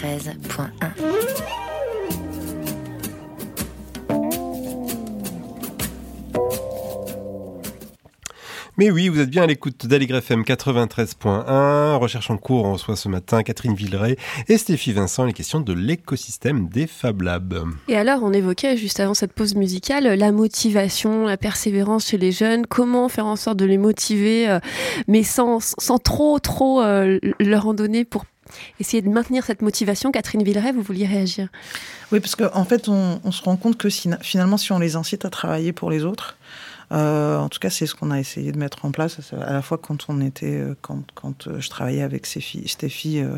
[0.01, 0.71] 93.1.
[8.77, 11.97] Mais oui, vous êtes bien à l'écoute d'Aligre FM 93.1.
[11.97, 14.15] Recherche en cours, on reçoit ce matin Catherine Villeray
[14.47, 17.65] et Stéphie Vincent les questions de l'écosystème des Fab Labs.
[17.87, 22.31] Et alors, on évoquait juste avant cette pause musicale la motivation, la persévérance chez les
[22.31, 22.65] jeunes.
[22.65, 24.59] Comment faire en sorte de les motiver, euh,
[25.07, 28.25] mais sans, sans trop, trop euh, leur en donner pour
[28.79, 30.11] essayer de maintenir cette motivation.
[30.11, 31.47] Catherine Villeray, vous vouliez réagir
[32.11, 34.79] Oui, parce qu'en en fait, on, on se rend compte que si- finalement, si on
[34.79, 36.37] les incite à travailler pour les autres,
[36.91, 39.61] euh, en tout cas, c'est ce qu'on a essayé de mettre en place, à la
[39.61, 43.37] fois quand on était, euh, quand, quand euh, je travaillais avec Stéphie, Stéphie euh,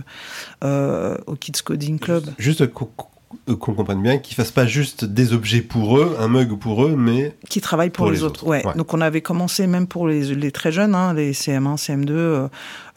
[0.63, 2.25] euh, au Kids Coding Club.
[2.39, 2.89] Juste qu'on
[3.59, 6.95] qu'on comprenne bien qu'ils fassent pas juste des objets pour eux, un mug pour eux,
[6.97, 8.45] mais qui travaillent pour, les, autres.
[8.45, 8.65] Ouais.
[8.65, 8.73] Ouais.
[8.75, 12.11] Donc on avait commencé même pour les, les très jeunes, hein, les CM1, CM2.
[12.11, 12.47] euh,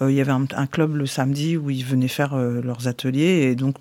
[0.03, 2.89] euh, il y avait un, un club le samedi où ils venaient faire euh, leurs
[2.89, 3.49] ateliers.
[3.51, 3.77] Et donc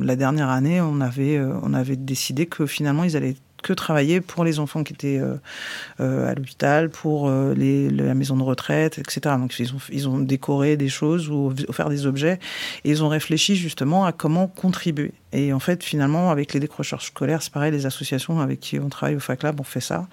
[0.00, 4.20] la dernière année, on avait, euh, on avait décidé que finalement ils allaient que travailler
[4.20, 5.36] pour les enfants qui étaient euh,
[6.00, 9.36] euh, à l'hôpital, pour euh, la maison de retraite, etc.
[9.38, 12.38] Donc ils ont, décoré des choses ou offert des objets
[12.84, 15.12] et ils ont réfléchi justement à comment contribuer.
[15.32, 18.90] Et en fait, finalement, avec les décrocheurs scolaires, c'est pareil, les associations avec qui on
[18.90, 20.06] travaille au FacLab, on fait ça.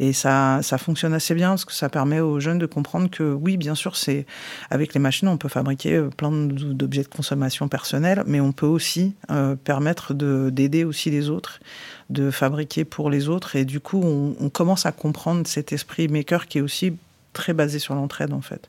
[0.00, 3.56] Et ça, fonctionne assez bien parce que ça permet aux jeunes de comprendre que oui,
[3.56, 4.26] bien sûr, c'est
[4.70, 9.14] avec les machines, on peut fabriquer plein d'objets de consommation personnelle, mais on peut aussi
[9.30, 11.60] euh, permettre de- d'aider aussi les autres,
[12.10, 13.56] de fabriquer pour les autres.
[13.56, 16.94] Et du coup, on, on commence à comprendre cet esprit maker qui est aussi
[17.32, 18.68] très basé sur l'entraide en fait.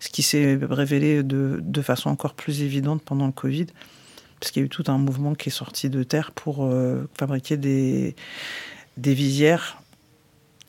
[0.00, 3.66] Ce qui s'est révélé de, de façon encore plus évidente pendant le Covid,
[4.40, 7.08] parce qu'il y a eu tout un mouvement qui est sorti de terre pour euh,
[7.16, 8.16] fabriquer des,
[8.96, 9.80] des visières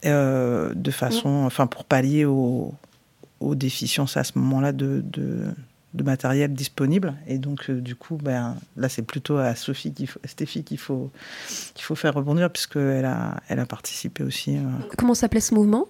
[0.05, 2.73] euh, de façon, enfin pour pallier aux,
[3.39, 5.45] aux déficiences à ce moment-là de, de,
[5.93, 7.15] de matériel disponible.
[7.28, 10.78] Et donc, euh, du coup, ben, là, c'est plutôt à Sophie, qu'il faut, Stéphie qu'il
[10.78, 11.12] faut,
[11.73, 14.58] qu'il faut faire rebondir, puisqu'elle a, elle a participé aussi.
[14.58, 14.62] euh,
[14.97, 15.86] Comment s'appelait ce mouvement?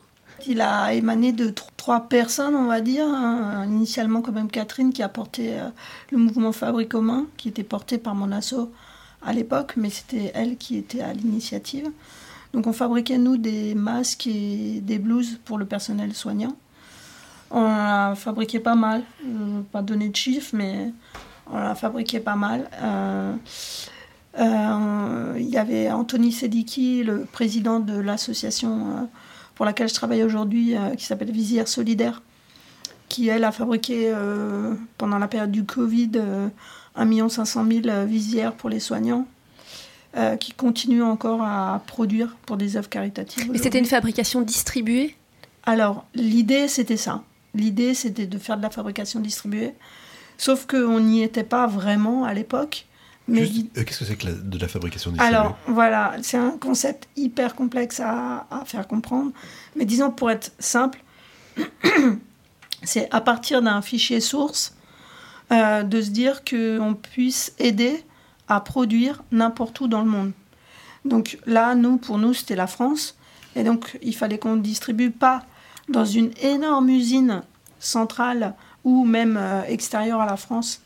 [0.47, 3.05] Il a émané de tr- trois personnes, on va dire.
[3.05, 3.65] hein.
[3.65, 5.67] Initialement, quand même, Catherine qui a porté euh,
[6.11, 8.71] le mouvement Fabrique commun, qui était porté par mon asso
[9.21, 11.89] à l'époque, mais c'était elle qui était à l'initiative.
[12.53, 16.55] Donc, on fabriquait, nous, des masques et des blouses pour le personnel soignant.
[17.51, 19.03] On a fabriqué pas mal.
[19.23, 20.91] Je ne vais pas donner de chiffres, mais
[21.51, 22.69] on a fabriqué pas mal.
[22.81, 23.33] Euh,
[24.39, 29.03] euh, Il y avait Anthony Sediki, le président de l'association euh,
[29.55, 32.21] pour laquelle je travaille aujourd'hui, qui s'appelle Visière Solidaire,
[33.09, 36.47] qui, elle, a fabriqué euh, pendant la période du Covid euh,
[36.95, 39.27] 1 500 000 visières pour les soignants,
[40.15, 43.49] euh, qui continue encore à produire pour des œuvres caritatives.
[43.51, 45.15] Mais c'était une fabrication distribuée?
[45.63, 47.23] Alors, l'idée, c'était ça.
[47.55, 49.73] L'idée, c'était de faire de la fabrication distribuée.
[50.37, 52.85] Sauf qu'on n'y était pas vraiment à l'époque.
[53.27, 55.35] Mais euh, qu'est-ce que c'est que la- de la fabrication distribuée?
[55.37, 59.31] Alors, voilà, c'est un concept hyper complexe à, à faire comprendre.
[59.75, 61.03] Mais disons, pour être simple,
[62.83, 64.75] c'est à partir d'un fichier source
[65.51, 68.03] euh, de se dire qu'on puisse aider
[68.47, 70.31] à produire n'importe où dans le monde.
[71.05, 73.15] Donc là, nous, pour nous, c'était la France.
[73.55, 75.43] Et donc, il fallait qu'on ne distribue pas
[75.89, 77.41] dans une énorme usine
[77.79, 80.81] centrale ou même euh, extérieure à la France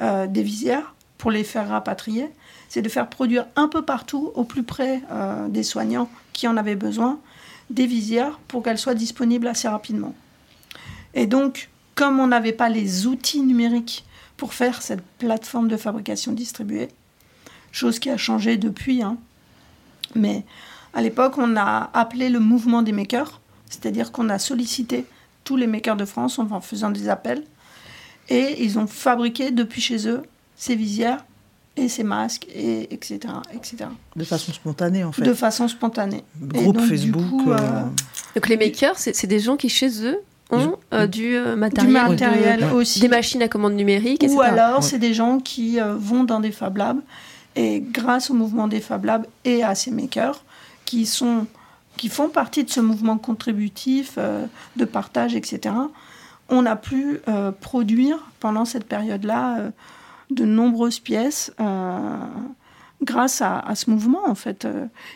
[0.00, 2.28] euh, des visières pour les faire rapatrier.
[2.68, 6.56] C'est de faire produire un peu partout, au plus près euh, des soignants qui en
[6.56, 7.18] avaient besoin,
[7.68, 10.14] des visières pour qu'elles soient disponibles assez rapidement.
[11.14, 14.04] Et donc, comme on n'avait pas les outils numériques
[14.36, 16.88] pour faire cette plateforme de fabrication distribuée,
[17.72, 19.18] chose qui a changé depuis, hein,
[20.14, 20.44] mais
[20.94, 23.39] à l'époque, on a appelé le mouvement des makers,
[23.70, 25.06] c'est-à-dire qu'on a sollicité
[25.44, 27.42] tous les makers de France en faisant des appels,
[28.28, 30.22] et ils ont fabriqué depuis chez eux
[30.56, 31.24] ces visières
[31.76, 33.20] et ces masques, et etc.,
[33.54, 33.86] etc.
[34.16, 35.22] de façon spontanée, en fait.
[35.22, 36.22] De façon spontanée.
[36.40, 37.22] Groupe donc, du Facebook.
[37.30, 37.82] coup, euh, euh,
[38.34, 40.18] Donc les makers, c'est des gens qui chez eux
[40.50, 42.72] ont euh, du euh, du matériel, matériel Ouais.
[42.72, 42.98] aussi.
[43.00, 44.36] des machines à commande numérique, etc.
[44.36, 44.82] Ou alors, Ouais.
[44.82, 47.00] c'est des gens qui euh, vont dans des Fab Labs
[47.56, 50.42] et grâce au mouvement des Fab Labs et à ces makers
[50.84, 51.46] qui, sont,
[52.00, 55.74] qui font partie de ce mouvement contributif euh, de partage, etc.,
[56.48, 59.70] on a pu euh, produire pendant cette période-là euh,
[60.30, 61.52] de nombreuses pièces
[63.02, 64.66] grâce à, ce mouvement, en fait,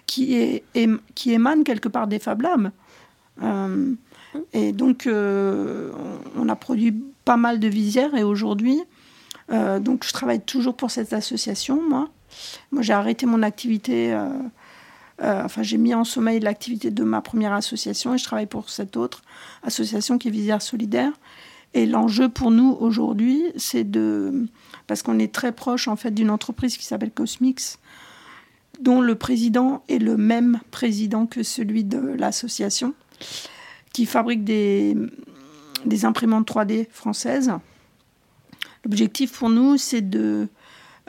[0.05, 0.65] qui, est,
[1.15, 2.43] qui émane quelque part des Fab
[4.53, 6.93] et donc, on a produit
[7.25, 8.81] pas mal de visières et aujourd'hui,
[9.51, 12.09] donc je travaille toujours pour cette association, moi.
[12.73, 14.17] Moi, j'ai arrêté mon activité,
[15.23, 18.69] euh, enfin, j'ai mis en sommeil l'activité de ma première association et je travaille pour
[18.69, 19.23] cette autre
[19.63, 21.13] association qui est Visière Solidaire.
[21.73, 24.47] Et l'enjeu pour nous aujourd'hui, c'est de.
[24.87, 27.79] Parce qu'on est très proche, en fait, d'une entreprise qui s'appelle Cosmix,
[28.81, 32.95] dont le président est le même président que celui de l'association,
[33.93, 34.95] qui fabrique des
[36.05, 37.53] imprimantes 3D françaises.
[38.85, 40.49] L'objectif pour nous, c'est de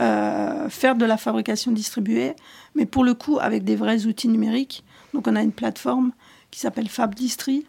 [0.01, 2.35] euh, faire de la fabrication distribuée,
[2.75, 4.83] mais pour le coup avec des vrais outils numériques.
[5.13, 6.11] Donc on a une plateforme
[6.51, 7.65] qui s'appelle FabDistri,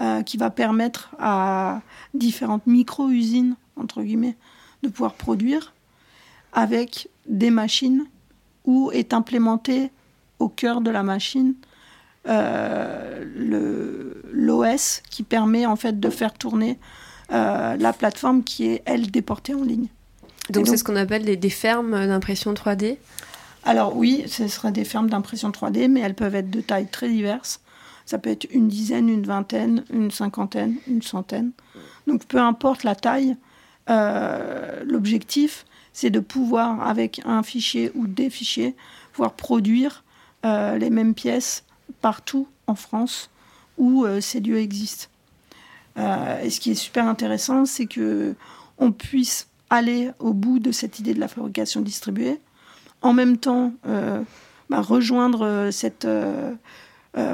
[0.00, 1.80] euh, qui va permettre à
[2.14, 4.36] différentes micro-usines, entre guillemets,
[4.84, 5.74] de pouvoir produire
[6.52, 8.06] avec des machines
[8.64, 9.90] où est implémenté
[10.38, 11.54] au cœur de la machine
[12.28, 13.24] euh,
[14.32, 16.78] l'OS qui permet en fait de faire tourner
[17.30, 19.88] la plateforme qui est elle déportée en ligne.
[20.52, 22.96] Donc c'est ce qu'on appelle des, des fermes d'impression 3D.
[23.64, 27.08] Alors oui, ce seraient des fermes d'impression 3D, mais elles peuvent être de tailles très
[27.08, 27.60] diverses.
[28.06, 31.52] Ça peut être une dizaine, une vingtaine, une cinquantaine, une centaine.
[32.06, 33.36] Donc peu importe la taille,
[33.88, 38.74] euh, l'objectif, c'est de pouvoir, avec un fichier ou des fichiers,
[39.12, 40.04] pouvoir produire
[40.44, 41.64] euh, les mêmes pièces
[42.00, 43.30] partout en France
[43.78, 45.06] où euh, ces lieux existent.
[46.42, 48.34] Et ce qui est super intéressant, c'est que
[48.78, 52.40] on puisse aller au bout de cette idée de la fabrication distribuée,
[53.02, 54.20] en même temps euh,
[54.68, 56.54] bah, rejoindre euh, cette euh,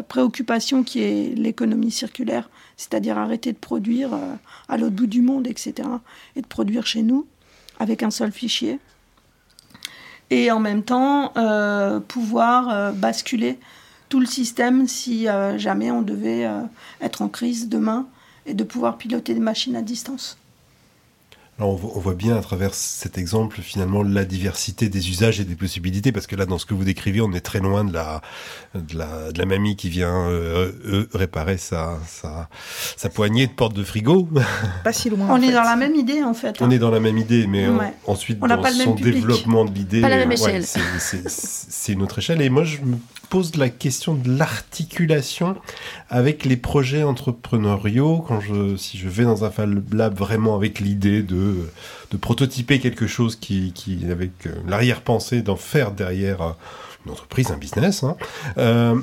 [0.08, 4.10] préoccupation qui est l'économie circulaire, c'est-à-dire arrêter de produire
[4.68, 5.86] à l'autre bout du monde, etc.,
[6.34, 7.26] et de produire chez nous
[7.78, 8.78] avec un seul fichier.
[10.30, 11.34] Et en même temps,
[12.08, 13.58] pouvoir basculer
[14.08, 15.26] tout le système si
[15.56, 16.50] jamais on devait
[17.02, 18.06] être en crise demain
[18.46, 20.38] et de pouvoir piloter des machines à distance.
[21.58, 25.40] Alors on voit, on voit bien à travers cet exemple finalement la diversité des usages
[25.40, 27.82] et des possibilités parce que là dans ce que vous décrivez on est très loin
[27.82, 28.20] de la
[28.74, 32.50] de la, de la mamie qui vient euh, euh, réparer sa, sa
[32.98, 34.28] sa poignée de porte de frigo.
[34.84, 35.28] Pas si loin.
[35.30, 35.52] On est fait.
[35.54, 36.60] dans la même idée en fait.
[36.60, 37.66] on est dans la même idée mais
[38.06, 40.34] ensuite On n'a dans pas le même son développement de l'idée Pas la même euh,
[40.34, 40.64] échelle.
[40.66, 42.96] c'est- une autre échelle et moi je me
[43.26, 45.56] pose la question de l'articulation
[46.08, 50.80] avec les projets entrepreneuriaux quand je si je vais dans un Fab Lab vraiment avec
[50.80, 51.68] l'idée de
[52.10, 56.50] de prototyper quelque chose qui, qui avec euh, l'arrière-pensée d'en faire derrière euh,
[57.04, 58.04] une entreprise, un business.
[58.04, 58.16] hein.
[58.58, 58.96] Euh,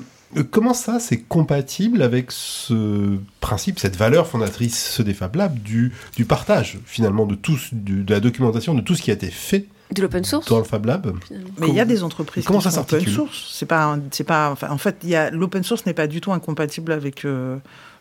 [0.52, 5.92] comment ça, c'est compatible avec ce principe, cette valeur fondatrice ce des Fab Labs du,
[6.16, 9.68] du partage finalement de tout, de la documentation de tout ce qui a été fait
[9.92, 11.14] De l'open source dans le Fab Lab
[11.60, 13.50] Mais il y a des entreprises Comment qui ça sont open source.
[13.54, 14.50] C'est pas, c'est pas.
[14.52, 17.58] enfin, en fait, il y a l'open source n'est pas du tout incompatible avec euh,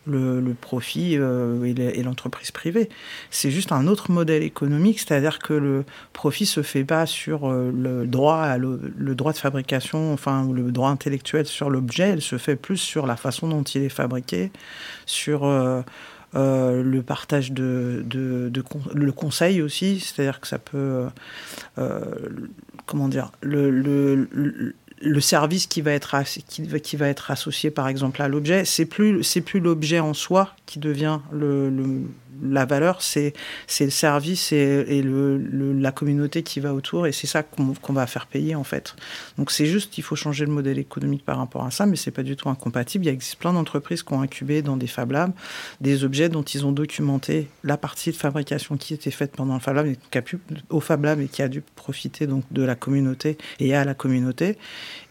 [0.07, 2.89] le, le profit euh, et le- et l'entreprise privée.
[3.29, 7.71] C'est juste un autre modèle économique, c'est-à-dire que le profit se fait pas sur euh,
[7.71, 12.09] le droit à le, le droit de fabrication, enfin ou le droit intellectuel sur l'objet.
[12.09, 14.51] Elle se fait plus sur la façon dont il est fabriqué,
[15.05, 15.45] sur
[16.35, 18.03] euh, euh, le partage de,
[18.61, 21.05] con- le conseil aussi, c'est-à-dire que ça peut,
[21.77, 22.01] euh,
[22.85, 26.15] comment dire, le, le, service qui va être
[26.47, 30.13] qui, qui va être associé par exemple à l'objet, c'est plus c'est plus l'objet en
[30.13, 31.69] soi qui devient le-
[32.43, 33.33] la valeur, c'est
[33.79, 35.37] le service et, le,
[35.73, 38.95] la communauté qui va autour et c'est ça qu'on va faire payer en fait.
[39.37, 42.11] Donc c'est juste il faut changer le modèle économique par rapport à ça, mais c'est
[42.11, 43.05] pas du tout incompatible.
[43.05, 45.33] Il existe plein d'entreprises qui ont incubé dans des Fab Labs
[45.81, 49.59] des objets dont ils ont documenté la partie de fabrication qui était faite pendant le
[49.59, 50.39] Fab Lab et qui a pu,
[50.69, 53.93] au Fab Lab et qui a dû profiter donc de la communauté et à la
[53.93, 54.57] communauté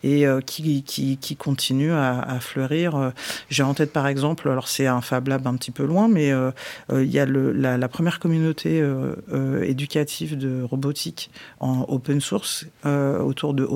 [0.03, 2.97] et euh, qui, qui, continue à, fleurir.
[2.97, 3.11] Euh,
[3.51, 6.33] J'ai en tête par exemple, alors c'est un Fab Lab un petit peu loin, mais
[6.33, 6.51] euh,
[6.91, 13.18] il y a la, première communauté euh, euh, éducative de robotique en open source euh,
[13.20, 13.68] autour de.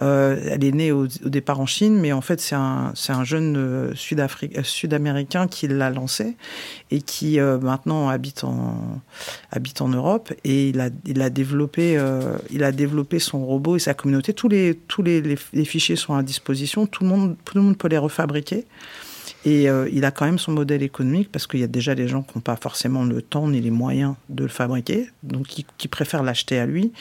[0.00, 2.92] Euh, elle est née au, départ en Chine, mais en fait c'est un,
[3.24, 6.36] jeune sud-américain qui l'a lancé
[6.90, 10.80] et qui maintenant habite en, Europe et il
[11.22, 11.98] a, développé
[13.18, 14.32] son robot et sa communauté.
[14.32, 16.86] Tous les fichiers sont à disposition.
[16.86, 17.10] Tout le
[17.60, 18.66] monde peut les refabriquer.
[19.44, 22.08] Et euh, il a quand même son modèle économique parce qu'il y a déjà des
[22.08, 25.66] gens qui n'ont pas forcément le temps ni les moyens de le fabriquer, donc qui,
[25.78, 26.92] qui préfèrent l'acheter à lui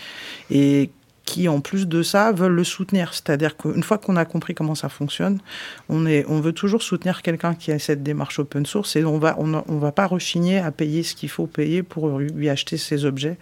[0.49, 0.89] et
[1.23, 3.13] qui, en plus de ça, veulent le soutenir.
[3.13, 5.39] C'est-à-dire qu'une fois qu'on a compris comment ça fonctionne,
[5.87, 9.19] on, est, on veut toujours soutenir quelqu'un qui a cette démarche open source et on
[9.19, 12.77] va, on, on va pas rechigner à payer ce qu'il faut payer pour lui acheter
[12.77, 13.37] ses objets.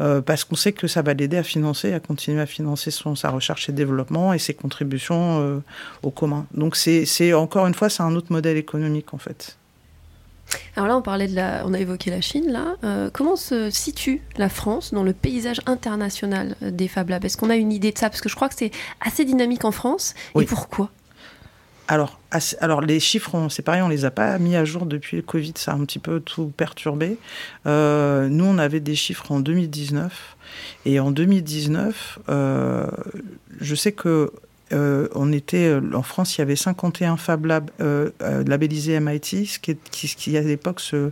[0.00, 3.14] Euh, parce qu'on sait que ça va l'aider à financer, à continuer à financer son,
[3.14, 5.58] sa recherche et développement et ses contributions euh,
[6.02, 6.46] au commun.
[6.52, 9.56] Donc c'est encore une fois, c'est un autre modèle économique en fait.
[10.76, 12.50] Alors là, on parlait de la, on a évoqué la Chine.
[12.50, 17.36] Là, Euh, comment se situe la France dans le paysage international des Fab Labs Est-ce
[17.36, 18.10] qu'on a une idée de ça?
[18.10, 20.14] Parce que je crois que c'est assez dynamique en France.
[20.34, 20.44] Oui.
[20.44, 20.90] Et pourquoi?
[21.86, 22.18] Alors,
[22.60, 25.52] alors les chiffres, c'est pareil, on les a pas mis à jour depuis le Covid,
[25.56, 27.18] ça a un petit peu tout perturbé.
[27.66, 30.36] Euh, nous, on avait des chiffres en 2019,
[30.86, 32.86] et en 2019, euh,
[33.60, 34.32] je sais que
[34.72, 37.70] euh, on était, en France, il y avait 51 Fab Labs
[38.46, 41.10] labellisés MIT, ce qui à l'époque se,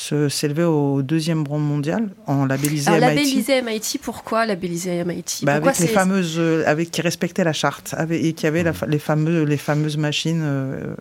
[0.00, 3.16] s'élevait au deuxième rang mondial en labellisé Alors, MIT.
[3.16, 7.52] labellisé MIT, pourquoi labellisé MIT Bah, Pourquoi avec les fameuses, euh, avec qui respectaient la
[7.52, 10.94] charte, avec, et qui avaient la les fameux, les fameuses machines, euh,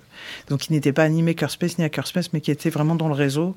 [0.50, 3.56] donc qui n'étaient pas ni Makerspace ni Hackerspace, mais qui étaient vraiment dans le réseau.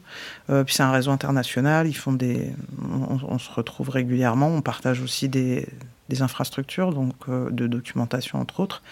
[0.48, 1.88] Euh, puis c'est un réseau international.
[1.88, 4.48] Ils font des, on, on se retrouve régulièrement.
[4.48, 5.66] On partage aussi des,
[6.08, 8.82] des infrastructures, donc euh, de documentation entre autres.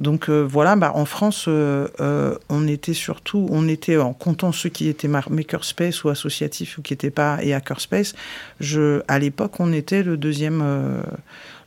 [0.00, 4.52] Donc euh, voilà, bah, en France, euh, euh, on était surtout, on était en comptant
[4.52, 8.14] ceux qui étaient makerspace ou associatifs ou qui n'étaient pas et hackerspace.
[8.60, 11.02] Je, à l'époque, on était le deuxième, euh,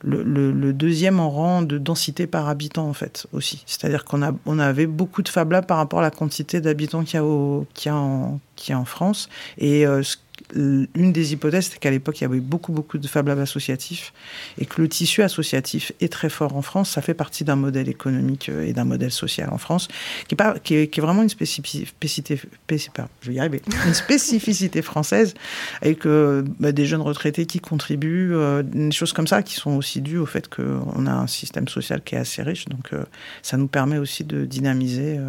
[0.03, 3.63] le, le- le deuxième en rang de densité par habitant en fait aussi.
[3.65, 7.03] C'est-à-dire qu'on a, on avait beaucoup de Fab Labs par rapport à la quantité d'habitants
[7.03, 9.29] qu'il y a, y en, y a en France.
[9.57, 10.17] Et euh, ce-
[10.55, 14.13] une des hypothèses, c'était qu'à l'époque, il y avait beaucoup, beaucoup de Fab Labs associatifs
[14.57, 16.91] et que le tissu associatif est très fort en France.
[16.91, 19.87] Ça fait partie d'un modèle économique euh, et d'un modèle social en France
[20.27, 23.39] qui est, pas, qui est, qui est vraiment une spécificité, spéci- pardon, je vais y
[23.39, 25.33] arriver, une spécificité française
[25.81, 29.71] avec euh, bah, des jeunes retraités qui contribuent, euh, des choses comme ça qui sont
[29.71, 32.65] aussi dues au fait qu'on a un système social qui est assez riche.
[32.65, 33.03] Donc euh,
[33.41, 35.19] ça nous permet aussi de dynamiser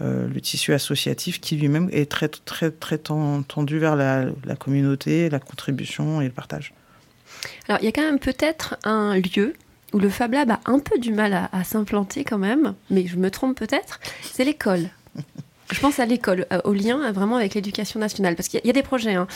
[0.00, 5.28] le tissu associatif qui lui-même est très, très, très ten- tendu vers la, la communauté,
[5.28, 6.72] la contribution et le partage.
[7.68, 9.54] Alors, il y a quand même peut-être un lieu
[9.92, 13.06] où le Fab Lab a un peu du mal à, à s'implanter quand même, mais
[13.06, 14.88] je me trompe peut-être, c'est l'école.
[15.70, 18.70] Je pense à l'école, euh, au lien euh, vraiment avec l'éducation nationale, parce qu'il y,
[18.70, 19.26] a- des projets, hein.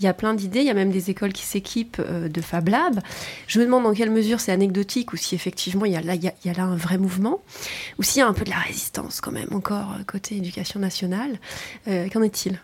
[0.00, 2.40] il y a plein d'idées, il y a même des écoles qui s'équipent euh, de
[2.40, 3.00] Fab Lab.
[3.46, 6.62] Je me demande dans quelle mesure c'est anecdotique ou si effectivement il y, a là,
[6.62, 7.40] un vrai mouvement,
[7.98, 11.38] ou s'il y a un peu de la résistance quand même encore côté éducation nationale.
[11.86, 12.58] Qu'en est-il?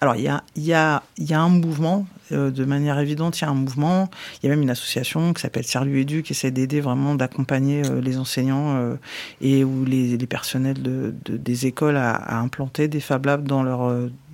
[0.00, 3.42] Alors, il y a, y, a, y a un mouvement, euh, de manière évidente, il
[3.42, 4.08] y a un mouvement.
[4.42, 7.82] Il y a même une association qui s'appelle Serlu Edu qui essaie d'aider vraiment, d'accompagner
[7.84, 8.94] euh, les enseignants euh,
[9.42, 13.92] et ou les, personnels de, de- des écoles à, implanter des Fab Labs dans, leur,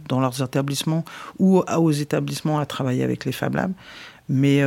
[0.09, 1.05] dans leurs établissements
[1.39, 3.73] ou aux établissements à travailler avec les Fab Labs.
[4.29, 4.63] Mais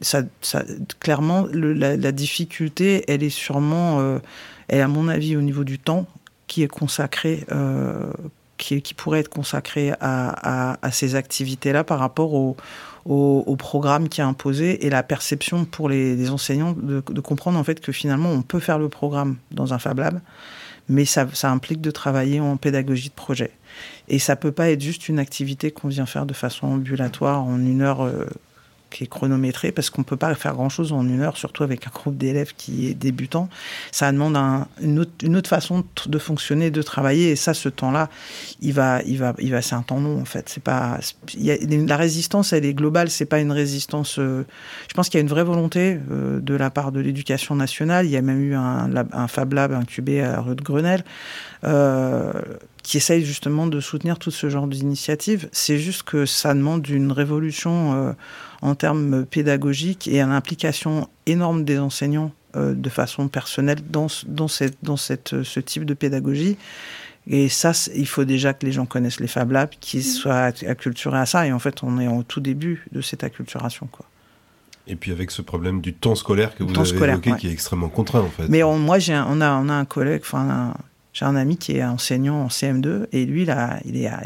[0.00, 0.22] ça,
[1.00, 4.18] clairement, la, difficulté, elle est sûrement,
[4.68, 6.06] elle à mon avis au niveau du temps
[6.46, 7.44] qui est consacré,
[8.58, 12.56] qui, qui pourrait être consacré à, ces activités-là par rapport au,
[13.56, 17.92] programme qui est imposé et la perception pour les, enseignants de, comprendre en fait que
[17.92, 20.20] finalement on peut faire le programme dans un Fab Lab,
[20.88, 23.52] mais ça, ça implique de travailler en pédagogie de projet.
[24.08, 27.58] Et ça peut pas être juste une activité qu'on vient faire de façon ambulatoire en
[27.58, 28.24] une heure euh,
[28.90, 31.90] qui est chronométrée, parce qu'on peut pas faire grand-chose en une heure, surtout avec un
[31.90, 33.48] groupe d'élèves qui est débutant.
[33.92, 38.08] Ça demande un- une, autre, façon de- fonctionner, de travailler, et ça, ce temps-là,
[38.60, 40.48] il va, il va, il va, c'est un temps long en fait.
[40.48, 40.98] C'est pas,
[41.36, 43.10] la résistance, elle est globale.
[43.10, 44.18] C'est pas une résistance.
[44.18, 44.44] euh,
[44.88, 48.06] je pense qu'il y a une vraie volonté euh, de la part de l'éducation nationale.
[48.06, 51.04] Il y a même eu un, un Fab Lab incubé à rue de Grenelle.
[51.64, 52.32] euh,
[52.84, 55.48] qui essaye justement de soutenir tout ce genre d'initiatives.
[55.52, 58.14] C'est juste que ça demande une révolution
[58.62, 64.26] en termes pédagogiques et une implication énorme des enseignants euh, de façon personnelle dans, ce-
[64.26, 66.56] dans, cette, dans cette, euh, ce type de pédagogie.
[67.30, 70.66] Et ça, il faut déjà que les gens connaissent les Fab Labs, qu'ils soient acc-
[70.66, 71.46] acculturés à ça.
[71.46, 73.86] Et en fait, on est au tout début de cette acculturation.
[73.92, 74.06] Quoi.
[74.86, 77.38] Et puis avec ce problème du temps scolaire que vous temps avez scolaire, évoqué, ouais.
[77.38, 78.48] qui est extrêmement contraint en fait.
[78.48, 80.72] Mais on- moi, j'ai un- on, a, on a un collègue, enfin,
[81.18, 84.22] j'ai un ami qui est enseignant en CM2, et lui, il a, il, est, à-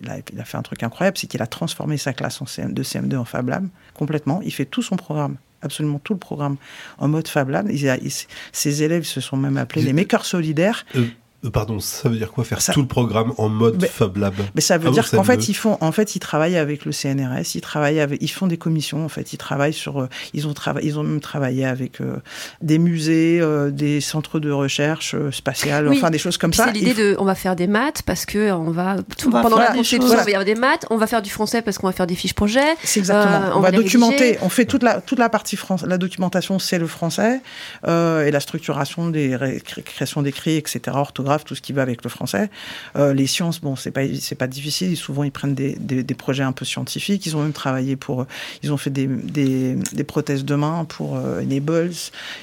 [0.00, 2.46] il, a, il a fait un truc incroyable, c'est qu'il a transformé sa classe en
[2.46, 4.40] CM, de CM2 en Fab Lab complètement.
[4.44, 6.56] Il fait tout son programme, absolument tout le programme,
[6.98, 7.70] en mode Fab Lab.
[7.70, 8.10] Il a- il-
[8.50, 10.84] ses élèves se sont même appelés les makers solidaires.
[10.96, 11.06] Euh,
[11.50, 14.34] pardon, ça veut dire quoi faire Ça- tout le programme en mode Mais- Fab Lab?
[14.54, 16.84] Mais ça veut Ah dire qu'en me- fait, ils font, en fait, ils travaillent avec
[16.84, 19.04] le CNRS, ils travaillent avec, ils font des commissions.
[19.04, 22.16] En fait, ils travaillent sur, euh, ils ont travaillé, ils ont même travaillé avec euh,
[22.60, 25.96] des musées, euh, des centres de recherche euh, spatiale, Oui.
[25.98, 26.66] enfin des choses comme Puis ça.
[26.66, 29.42] C'est l'idée de, on va faire des maths parce que on va tout- On va
[29.42, 30.10] pendant faire la des conception, choses.
[30.12, 30.86] il va avoir des maths.
[30.90, 32.60] On va faire du français parce qu'on va faire des fiches projets.
[32.84, 33.46] C'est exactement.
[33.46, 34.16] Euh, on, on va, documenter.
[34.16, 34.38] rédiger.
[34.42, 35.82] On fait toute la toute la partie France.
[35.86, 37.40] La documentation, c'est le français
[37.88, 40.80] euh, et la structuration des ré- cré- création d'écrits, etc.
[40.94, 42.50] Orthographe, tout ce qui va avec le français.
[42.96, 44.96] Euh, les sciences, bon, c'est pas c'est pas difficile.
[44.96, 47.26] Souvent, ils prennent des, des, des projets un peu scientifiques.
[47.26, 48.26] Ils ont même travaillé pour.
[48.62, 51.92] Ils ont fait des des, des prothèses de main pour euh, Enables.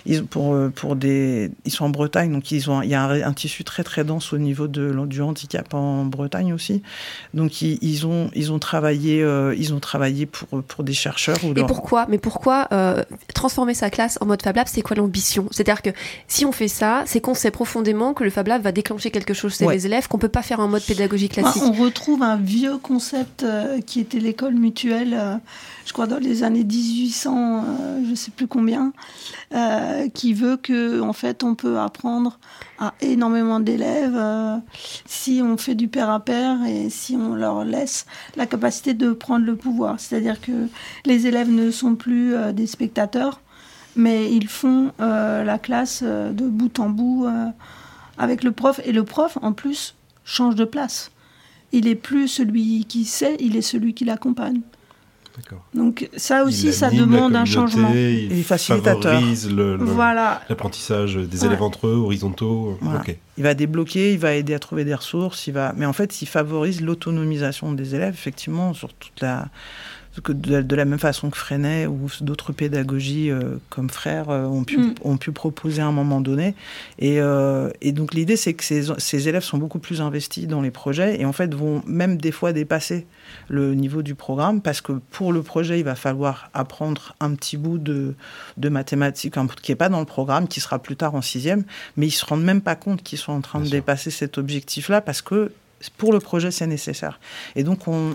[0.06, 1.52] Ils pour euh, pour des.
[1.66, 2.82] Ils sont en Bretagne, donc ils ont.
[2.82, 6.06] Il y a un, un tissu très très dense au niveau de du handicap en
[6.06, 6.82] Bretagne aussi.
[7.34, 11.38] Donc ils, ils ont ils ont travaillé euh, ils ont travaillé pour pour des chercheurs
[11.44, 14.82] ou Et leur- pourquoi Mais pourquoi euh, transformer sa classe en mode Fab Lab C'est
[14.82, 15.48] quoi l'ambition?
[15.52, 15.90] C'est-à-dire que
[16.28, 19.34] si on fait ça, c'est qu'on sait profondément que le Fab Lab va déclencher quelque
[19.34, 19.76] chose chez Ouais.
[19.76, 21.62] les élèves qu'on peut pas faire en mode pédagogie classique.
[21.64, 25.36] on retrouve un vieux concept euh, qui était l'école mutuelle, euh,
[25.86, 28.94] je crois dans les années 1800, euh, je sais plus combien,
[29.54, 32.40] euh, qui veut que en fait on peut apprendre
[32.80, 34.56] à énormément d'élèves euh,
[35.06, 38.06] si on fait du pair à pair et si on leur laisse
[38.38, 40.00] la capacité de prendre le pouvoir.
[40.00, 40.68] C'est-à-dire que
[41.06, 43.42] les élèves ne sont plus euh, des spectateurs,
[43.98, 47.48] mais ils font euh, la classe euh, de bout en bout euh,
[48.20, 51.12] avec le prof et le prof en plus change de place.
[51.72, 54.62] Il est plus celui qui sait, il est celui qui l'accompagne.
[55.38, 55.64] D'accord.
[55.74, 57.92] Donc ça aussi, ça demande un changement.
[57.94, 59.14] Il Et facilitateur.
[59.14, 60.42] favorise le- le- Voilà.
[60.50, 61.48] l'apprentissage des Ouais.
[61.48, 62.78] élèves entre eux, horizontaux.
[62.82, 63.00] Voilà.
[63.00, 63.16] Ok.
[63.38, 65.74] Il va débloquer, il va aider à trouver des ressources, il va...
[65.78, 69.48] mais en fait, il favorise l'autonomisation des élèves, effectivement, sur toute la...
[70.22, 74.46] que De, de la même façon que Freinet ou d'autres pédagogies euh, comme Frères euh,
[74.46, 74.96] ont, pu, Mm.
[75.04, 76.56] ont pu proposer à un moment donné.
[77.00, 80.62] Et, euh, et donc l'idée, c'est que ces, ces élèves sont beaucoup plus investis dans
[80.62, 83.06] les projets et en fait vont même des fois dépasser
[83.48, 87.58] le niveau du programme parce que pour le projet, il va falloir apprendre un petit
[87.58, 88.16] bout de,
[88.58, 91.64] de mathématiques qui n'est pas dans le programme, qui sera plus tard en sixième,
[91.98, 93.78] mais ils se rendent même pas compte qu'ils sont en train Bien de sûr.
[93.78, 95.52] dépasser cet objectif-là parce que
[95.98, 97.20] pour le projet, c'est nécessaire.
[97.56, 98.14] Et donc, on,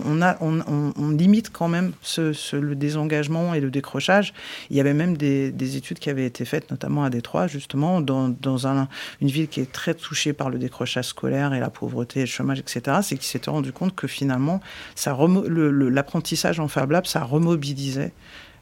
[1.17, 4.33] limite quand même le désengagement et le décrochage.
[4.69, 8.01] Il y avait même des, des études qui avaient été faites, notamment à Détroit, justement,
[8.01, 8.87] dans, dans un-
[9.21, 12.59] une ville qui est très touchée par le décrochage scolaire et la pauvreté, le chômage,
[12.59, 12.99] etc.
[13.01, 14.61] C'est qu'ils s'étaient rendu compte que finalement,
[15.05, 18.13] l'apprentissage en Fab Lab, ça remobilisait.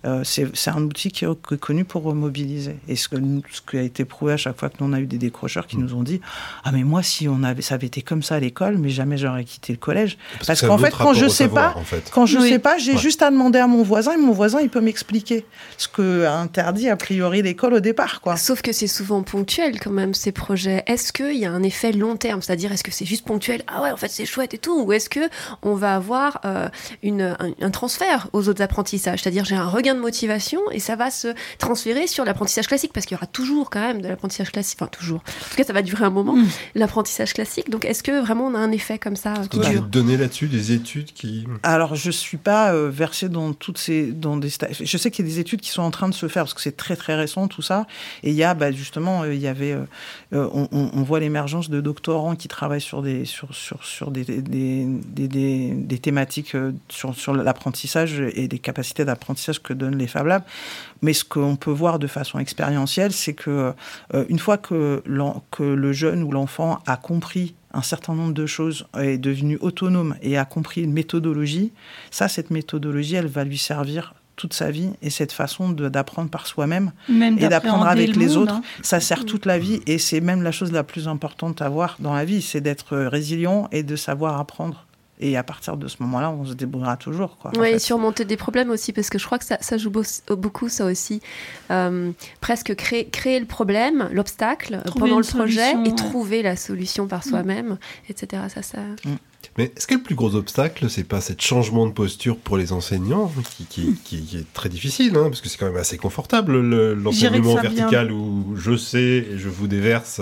[0.06, 2.76] Euh, c'est un outil qui est connu pour remobiliser.
[2.88, 4.93] Et ce, que, nous- ce qui a été prouvé à chaque fois que nous on
[4.93, 6.20] a eu des décrocheurs qui nous ont dit
[6.66, 9.18] Ah, mais moi, si on avait, ça avait été comme ça à l'école, mais jamais
[9.18, 10.18] j'aurais quitté le collège.
[10.45, 12.10] Parce, qu'en fait, quand je sais savoir, pas, en fait.
[12.14, 12.49] quand je Oui.
[12.49, 12.97] sais pas, j'ai Ouais.
[12.97, 15.45] juste à demander à mon voisin et mon voisin, il peut m'expliquer
[15.78, 18.36] ce que a interdit a priori l'école au départ, quoi.
[18.36, 20.84] Sauf que c'est souvent ponctuel quand même ces projets.
[20.88, 22.41] Est-ce qu'il y a un effet long terme?
[22.41, 23.64] C'est-à-dire est-ce que c'est juste ponctuel?
[23.68, 25.30] Ah ouais, en fait c'est chouette et tout Ou est-ce que
[25.62, 26.68] on va avoir euh,
[27.04, 29.22] une, un, un transfert aux autres apprentissages?
[29.24, 33.06] C'est-à-dire j'ai un regain de motivation et ça va se transférer sur l'apprentissage classique parce
[33.06, 34.78] qu'il y aura toujours quand même de l'apprentissage classique.
[34.82, 35.18] Enfin toujours.
[35.20, 36.48] En tout cas ça va durer un moment Mm.
[36.76, 37.70] l'apprentissage classique.
[37.70, 40.18] Donc est-ce que vraiment on a un effet comme ça qui Vous avez dure donné
[40.18, 41.46] là-dessus des études qui.
[41.64, 45.26] Alors, je suis pas euh, versée dans toutes ces, dans des sta- Je sais qu'il
[45.26, 46.96] y a des études qui sont en train de se faire parce que c'est très
[46.96, 47.86] très récent tout ça.
[48.24, 49.84] Et il y a, bah, justement, euh, il y avait, euh,
[50.34, 54.12] euh, on, on- on voit l'émergence de doctorants qui travaillent sur des, sur, sur, sur
[54.12, 54.41] des, des,
[54.86, 60.07] des, des- des thématiques euh, sur, sur l'apprentissage et des capacités d'apprentissage que donnent les
[60.07, 60.43] Fab Labs.
[61.01, 63.73] Mais ce qu'on peut voir de façon expérientielle, c'est que
[64.13, 68.86] euh, une fois que, le jeune ou l'enfant a compris un certain nombre de choses,
[68.99, 71.71] est devenu autonome et a compris une méthodologie,
[72.11, 76.47] ça, cette méthodologie, elle va lui servir toute sa vie et cette façon d'apprendre par
[76.47, 78.63] soi-même Même et d'apprendre avec le les monde, autres, hein.
[78.81, 81.97] ça sert toute la vie et c'est même la chose la plus importante à avoir
[81.99, 84.86] dans la vie, c'est d'être résilient et de savoir apprendre.
[85.20, 87.38] Et à partir de ce moment-là, on se débrouillera toujours.
[87.38, 89.91] Quoi, Oui, et surmonter des problèmes aussi, parce que je crois que ça, ça joue
[89.91, 90.01] beau-
[90.36, 91.22] beaucoup, ça aussi.
[91.72, 92.11] Euh,
[92.41, 95.95] presque créer, créer le problème, l'obstacle pendant le projet solution, et ouais.
[95.95, 97.78] trouver la solution par soi-même,
[98.09, 98.41] etc.
[98.49, 98.80] Ça, ça...
[99.58, 102.72] Mais est-ce que le plus gros obstacle, c'est pas ce changement de posture pour les
[102.74, 105.97] enseignants, qui, qui- qui- qui est très difficile, hein, parce que c'est quand même assez
[105.97, 108.99] confortable le- l'enseignement vient- vertical où je sais
[109.32, 110.22] et je vous déverse.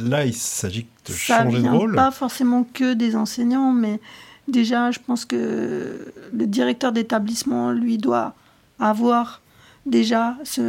[0.00, 1.94] Là, il s'agit de ça changer de rôle.
[1.94, 4.00] pas forcément que des enseignants, mais
[4.48, 8.34] déjà, je pense que le directeur d'établissement, lui, doit
[8.78, 9.40] avoir
[9.86, 10.60] déjà ce.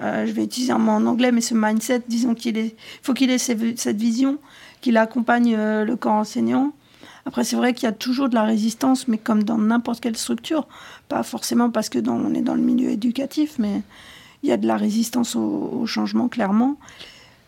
[0.00, 3.14] euh, je vais utiliser un mot en anglais, mais ce mindset, disons qu'il est, faut
[3.14, 4.38] qu'il ait cette vision,
[4.80, 6.72] qu'il accompagne euh, le corps enseignant.
[7.26, 10.16] Après, c'est vrai qu'il y a toujours de la résistance, mais comme dans n'importe quelle
[10.16, 10.66] structure,
[11.08, 13.82] pas forcément parce que on est dans le milieu éducatif, mais
[14.42, 16.76] il y a de la résistance au, changement, clairement.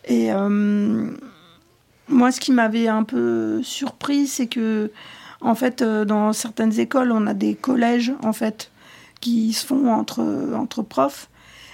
[0.05, 1.11] Et euh,
[2.07, 4.91] moi, ce qui m'avait un peu surpris, c'est que,
[5.41, 8.71] en fait, euh, dans certaines écoles, on a des collèges, en fait,
[9.21, 10.23] qui se font entre,
[10.55, 11.29] entre profs.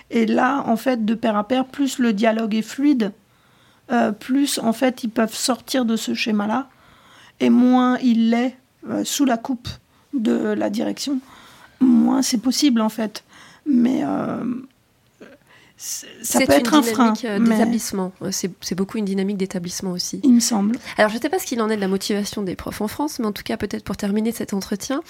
[0.10, 3.14] Et là, en fait, de pair à pair, plus le dialogue est fluide,
[3.92, 6.68] euh, plus, en fait, ils peuvent sortir de ce schéma-là,
[7.40, 8.58] et moins il l'est
[8.90, 9.68] euh, sous la coupe
[10.14, 11.20] de la direction,
[11.80, 13.24] moins c'est possible, en fait.
[13.66, 14.44] Mais euh,
[15.76, 17.12] ça C'est peut une être un frein.
[17.14, 18.12] dynamique euh, mais d'établissement.
[18.32, 20.22] C'est c'est beaucoup une dynamique d'établissement aussi.
[20.24, 20.78] Il me semble.
[20.98, 22.88] Alors, je ne sais pas ce qu'il en est de la motivation des profs en
[22.88, 25.02] France, mais en tout cas, peut-être pour terminer cet entretien,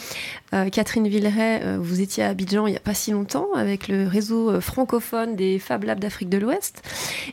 [0.53, 3.87] euh, Catherine Villeray, euh, vous étiez à Abidjan il n'y a pas si longtemps avec
[3.87, 6.81] le réseau euh, francophone des Fab Labs d'Afrique de l'Ouest,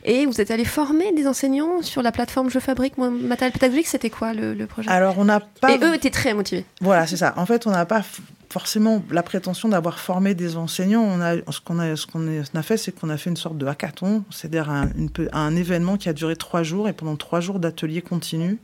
[0.05, 3.87] et vous êtes allé former des enseignants sur la plateforme Je Fabrique mon matériel pédagogique.
[3.87, 4.89] C'était quoi le, le projet?
[4.89, 5.71] Alors, on n'a pas.
[5.73, 6.65] Et eux étaient très motivés.
[6.81, 7.33] Voilà, c'est ça.
[7.37, 8.03] En fait, on n'a pas
[8.51, 11.17] forcément la prétention d'avoir formé des enseignants.
[11.49, 15.97] Ce qu'on a, fait, c'est qu'on a fait une sorte de hackathon, c'est-à-dire un, événement
[15.97, 18.57] qui a duré trois jours et pendant trois jours d'ateliers continus,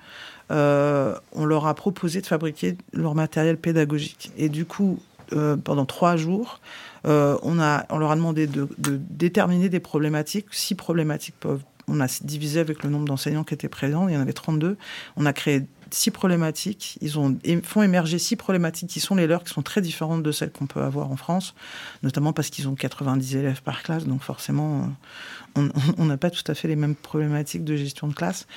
[0.51, 4.31] euh, on leur a proposé de fabriquer leur matériel pédagogique.
[4.37, 4.99] Et du coup,
[5.33, 6.59] euh, pendant trois jours,
[7.05, 11.63] euh, on leur a demandé de, de déterminer des problématiques, six problématiques peuvent.
[11.89, 14.75] On a divisé avec le nombre d'enseignants qui étaient présents, il y en avait 32.
[15.15, 16.97] On a créé six problématiques.
[17.01, 20.31] Ils ont, font émerger six problématiques qui sont les leurs, qui sont très différentes de
[20.31, 21.55] celles qu'on peut avoir en France,
[22.03, 24.89] notamment parce qu'ils ont 90 élèves par classe, donc forcément,
[25.55, 28.47] on- n'a pas tout à fait les mêmes problématiques de gestion de classe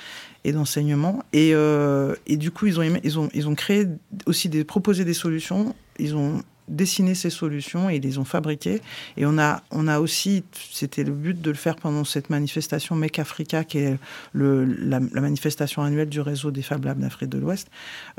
[0.43, 1.23] et d'enseignement.
[1.33, 3.87] Et, euh, et du coup, ils ont, ils, ont, ils ont créé
[4.25, 5.75] aussi des, proposé des solutions.
[5.99, 8.81] Ils ont dessiné ces solutions et ils les ont fabriquées.
[9.17, 12.95] Et on a, on a aussi, c'était le but de le faire pendant cette manifestation
[12.95, 13.97] Make Africa, qui est
[14.33, 17.69] le, la, manifestation annuelle du réseau des Fab Labs d'Afrique de l'Ouest.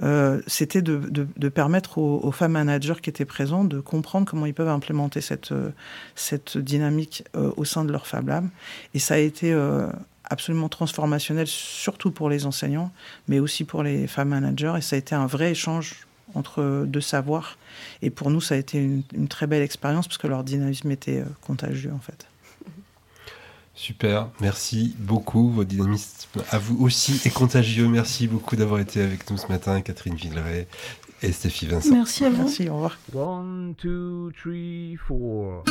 [0.03, 4.55] Euh, c'était de, de, permettre aux, femmes managers qui étaient présents de comprendre comment ils
[4.55, 5.70] peuvent implémenter cette, euh,
[6.14, 8.49] cette dynamique euh, au sein de leur Fab Lab.
[8.95, 9.53] Et ça a été
[10.24, 12.93] absolument transformationnel, surtout pour les enseignants,
[13.28, 14.74] mais aussi pour les femmes managers.
[14.78, 17.59] Et ça a été un vrai échange entre deux savoirs.
[18.03, 20.91] Et pour nous, ça a été une, une très belle expérience parce que leur dynamisme
[20.91, 22.26] était euh, contagieux, en fait.
[23.74, 25.51] Super, merci beaucoup.
[25.51, 27.89] Votre dynamisme à vous aussi est contagieux.
[27.89, 30.68] Merci beaucoup d'avoir été avec nous ce matin, Catherine Villeray
[31.22, 31.91] et Stéphie Vincent.
[31.91, 32.43] Merci à vous.
[32.43, 32.99] Merci, au revoir.
[33.14, 35.64] One, two, three, four.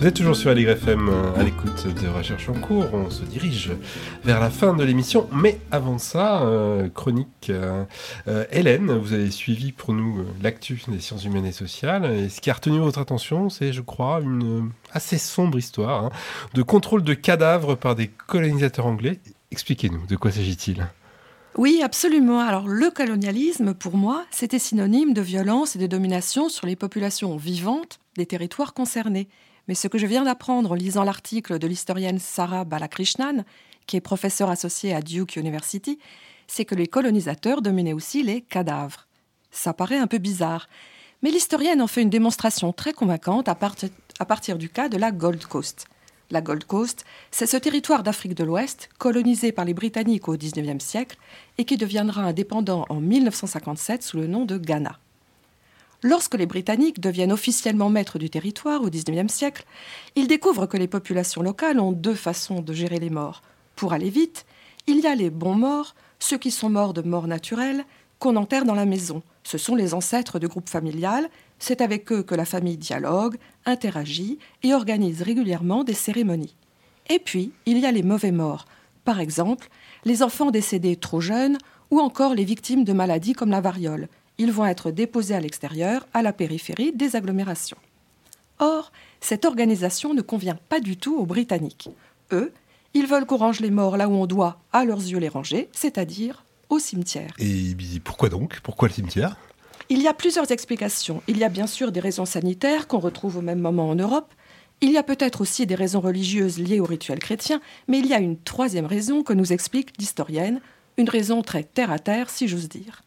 [0.00, 2.86] Vous êtes toujours sur Allegre FM euh, à l'écoute de Recherche en cours.
[2.94, 3.70] On se dirige
[4.24, 5.28] vers la fin de l'émission.
[5.30, 7.50] Mais avant ça, euh, chronique.
[7.50, 7.84] euh,
[8.50, 12.06] Hélène, vous avez suivi pour nous l'actu des sciences humaines et sociales.
[12.14, 16.10] Et ce qui a retenu votre attention, c'est, je crois, une assez sombre histoire hein,
[16.54, 19.20] de contrôle de cadavres par des colonisateurs anglais.
[19.50, 20.88] Expliquez-nous, de quoi s'agit-il?
[21.58, 22.40] Oui, absolument.
[22.40, 27.36] Alors le colonialisme, pour moi, c'était synonyme de violence et de domination sur les populations
[27.36, 29.28] vivantes des territoires concernés.
[29.70, 33.44] Mais ce que je viens d'apprendre en lisant l'article de l'historienne Sarah Balakrishnan,
[33.86, 36.00] qui est professeure associée à Duke University,
[36.48, 39.06] c'est que les colonisateurs dominaient aussi les cadavres.
[39.52, 40.68] Ça paraît un peu bizarre,
[41.22, 43.76] mais l'historienne en fait une démonstration très convaincante à, part-
[44.18, 45.86] à partir du cas de la Gold Coast.
[46.32, 50.84] La Gold Coast, c'est ce territoire d'Afrique de l'Ouest colonisé par les Britanniques au XIXe
[50.84, 51.16] siècle
[51.58, 54.98] et qui deviendra indépendant en 1957 sous le nom de Ghana.
[56.02, 59.64] Lorsque les Britanniques deviennent officiellement maîtres du territoire au XIXe siècle,
[60.16, 63.42] ils découvrent que les populations locales ont deux façons de gérer les morts.
[63.76, 64.46] Pour aller vite,
[64.86, 67.84] il y a les bons morts, ceux qui sont morts de mort naturelle,
[68.18, 69.22] qu'on enterre dans la maison.
[69.44, 71.28] Ce sont les ancêtres du groupe familial,
[71.58, 73.36] c'est avec eux que la famille dialogue,
[73.66, 76.54] interagit et organise régulièrement des cérémonies.
[77.10, 78.64] Et puis, il y a les mauvais morts,
[79.04, 79.68] par exemple,
[80.04, 81.58] les enfants décédés trop jeunes
[81.90, 84.08] ou encore les victimes de maladies comme la variole.
[84.40, 87.76] Ils vont être déposés à l'extérieur, à la périphérie des agglomérations.
[88.58, 91.90] Or, cette organisation ne convient pas du tout aux Britanniques.
[92.32, 92.50] Eux,
[92.94, 95.68] ils veulent qu'on range les morts là où on doit, à leurs yeux, les ranger,
[95.72, 97.34] c'est-à-dire au cimetière.
[97.38, 98.60] Et pourquoi donc?
[98.62, 99.36] Pourquoi le cimetière?
[99.90, 101.22] Il y a plusieurs explications.
[101.28, 104.32] Il y a bien sûr des raisons sanitaires qu'on retrouve au même moment en Europe.
[104.80, 108.14] Il y a peut-être aussi des raisons religieuses liées au rituel chrétien, mais il y
[108.14, 110.62] a une troisième raison que nous explique l'historienne,
[110.96, 113.02] une raison très terre-à-terre, si j'ose dire.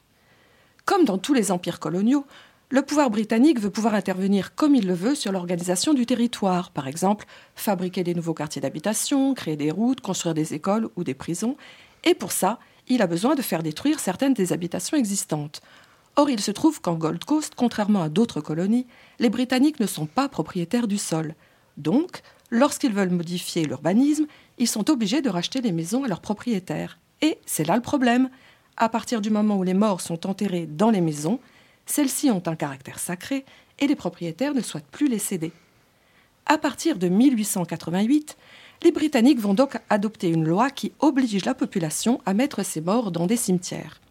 [0.86, 2.25] Comme dans tous les empires coloniaux,
[2.69, 6.88] le pouvoir britannique veut pouvoir intervenir comme il le veut sur l'organisation du territoire, par
[6.88, 7.25] exemple
[7.55, 11.55] fabriquer des nouveaux quartiers d'habitation, créer des routes, construire des écoles ou des prisons,
[12.03, 15.61] et pour ça, il a besoin de faire détruire certaines des habitations existantes.
[16.15, 18.88] Or, il se trouve qu'en Gold Coast, contrairement à d'autres colonies,
[19.19, 21.36] les Britanniques ne sont pas propriétaires du sol.
[21.77, 22.21] Donc,
[22.51, 24.25] lorsqu'ils veulent modifier l'urbanisme,
[24.57, 26.99] ils sont obligés de racheter les maisons à leurs propriétaires.
[27.21, 28.29] Et c'est là le problème.
[28.78, 31.39] À partir du moment où les morts sont enterrés dans les maisons,
[31.86, 33.45] celles-ci ont un caractère sacré
[33.80, 35.51] et les propriétaires ne souhaitent plus les céder.
[36.45, 38.36] À partir de 1888,
[38.84, 43.11] les Britanniques vont donc adopter une loi qui oblige la population à mettre ses morts
[43.11, 44.01] dans des cimetières.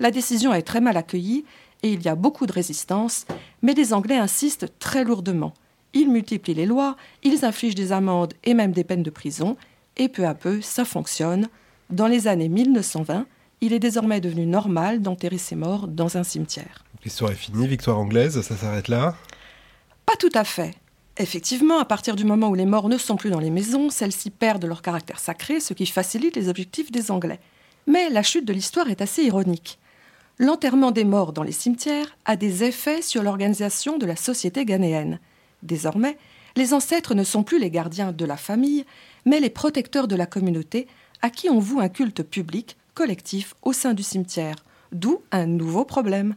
[0.00, 1.44] La décision est très mal accueillie
[1.82, 3.26] et il y a beaucoup de résistance,
[3.62, 5.52] mais les Anglais insistent très lourdement.
[5.94, 9.56] Ils multiplient les lois, ils infligent des amendes et même des peines de prison,
[9.96, 11.48] et peu à peu, ça fonctionne.
[11.90, 13.26] Dans les années 1920,
[13.60, 16.84] il est désormais devenu normal d'enterrer ses morts dans un cimetière.
[17.04, 19.16] L'histoire est finie, victoire anglaise, ça s'arrête là
[20.06, 20.74] Pas tout à fait.
[21.16, 24.30] Effectivement, à partir du moment où les morts ne sont plus dans les maisons, celles-ci
[24.30, 27.40] perdent leur caractère sacré, ce qui facilite les objectifs des Anglais.
[27.88, 29.78] Mais la chute de l'histoire est assez ironique.
[30.38, 35.18] L'enterrement des morts dans les cimetières a des effets sur l'organisation de la société ghanéenne.
[35.64, 36.16] Désormais,
[36.54, 38.84] les ancêtres ne sont plus les gardiens de la famille,
[39.24, 40.86] mais les protecteurs de la communauté
[41.22, 44.56] à qui on voue un culte public, collectif, au sein du cimetière.
[44.90, 46.34] D'où un nouveau problème.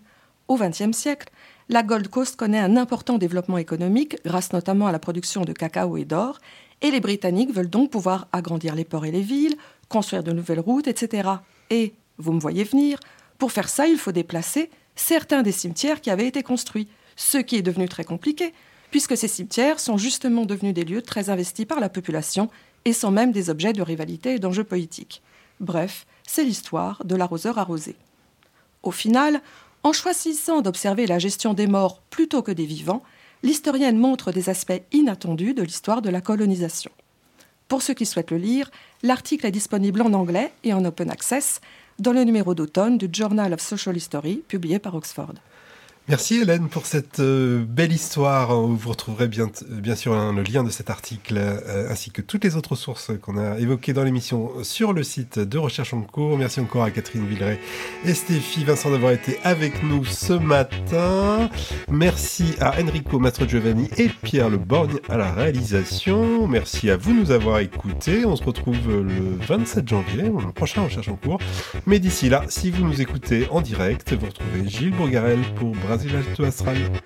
[0.47, 1.29] Au XXe siècle,
[1.69, 5.97] la Gold Coast connaît un important développement économique grâce notamment à la production de cacao
[5.97, 6.37] et d'or,
[6.83, 9.55] et les Britanniques veulent donc pouvoir agrandir les ports et les villes,
[9.89, 11.29] construire de nouvelles routes, etc.
[11.71, 12.99] Et, vous me voyez venir,
[13.39, 17.55] pour faire ça, il faut déplacer certains des cimetières qui avaient été construits, ce qui
[17.55, 18.53] est devenu très compliqué,
[18.91, 22.51] puisque ces cimetières sont justement devenus des lieux très investis par la population
[22.85, 25.23] et sont même des objets de rivalité et d'enjeux politiques.
[25.59, 27.97] Bref, c'est l'histoire de l'arroseur arrosé.
[28.83, 29.41] Au final,
[29.83, 33.03] en choisissant d'observer la gestion des morts plutôt que des vivants,
[33.43, 36.91] l'historienne montre des aspects inattendus de l'histoire de la colonisation.
[37.67, 38.71] Pour ceux qui souhaitent le lire,
[39.03, 41.59] l'article est disponible en anglais et en open access
[41.99, 45.33] dans le numéro d'automne du Journal of Social History publié par Oxford.
[46.09, 48.55] Merci Hélène pour cette euh, belle histoire.
[48.59, 52.43] Vous retrouverez bien, bien sûr hein, le lien de cet article euh, ainsi que toutes
[52.43, 56.39] les autres sources qu'on a évoquées dans l'émission sur le site de Recherche en cours.
[56.39, 57.59] Merci encore à Catherine Villeray
[58.03, 61.51] et Stéphie Vincent d'avoir été avec nous ce matin.
[61.87, 66.47] Merci à Enrico Mastro Giovanni et Pierre Le Borgne à la réalisation.
[66.47, 68.25] Merci à vous de nous avoir écoutés.
[68.25, 71.39] On se retrouve le 27 janvier, le prochain Recherche en cours.
[71.85, 76.15] Mais d'ici là, si vous nous écoutez en direct, vous retrouvez Gilles Bourgarel pour Brasil
[76.15, 77.01] Alto Astral.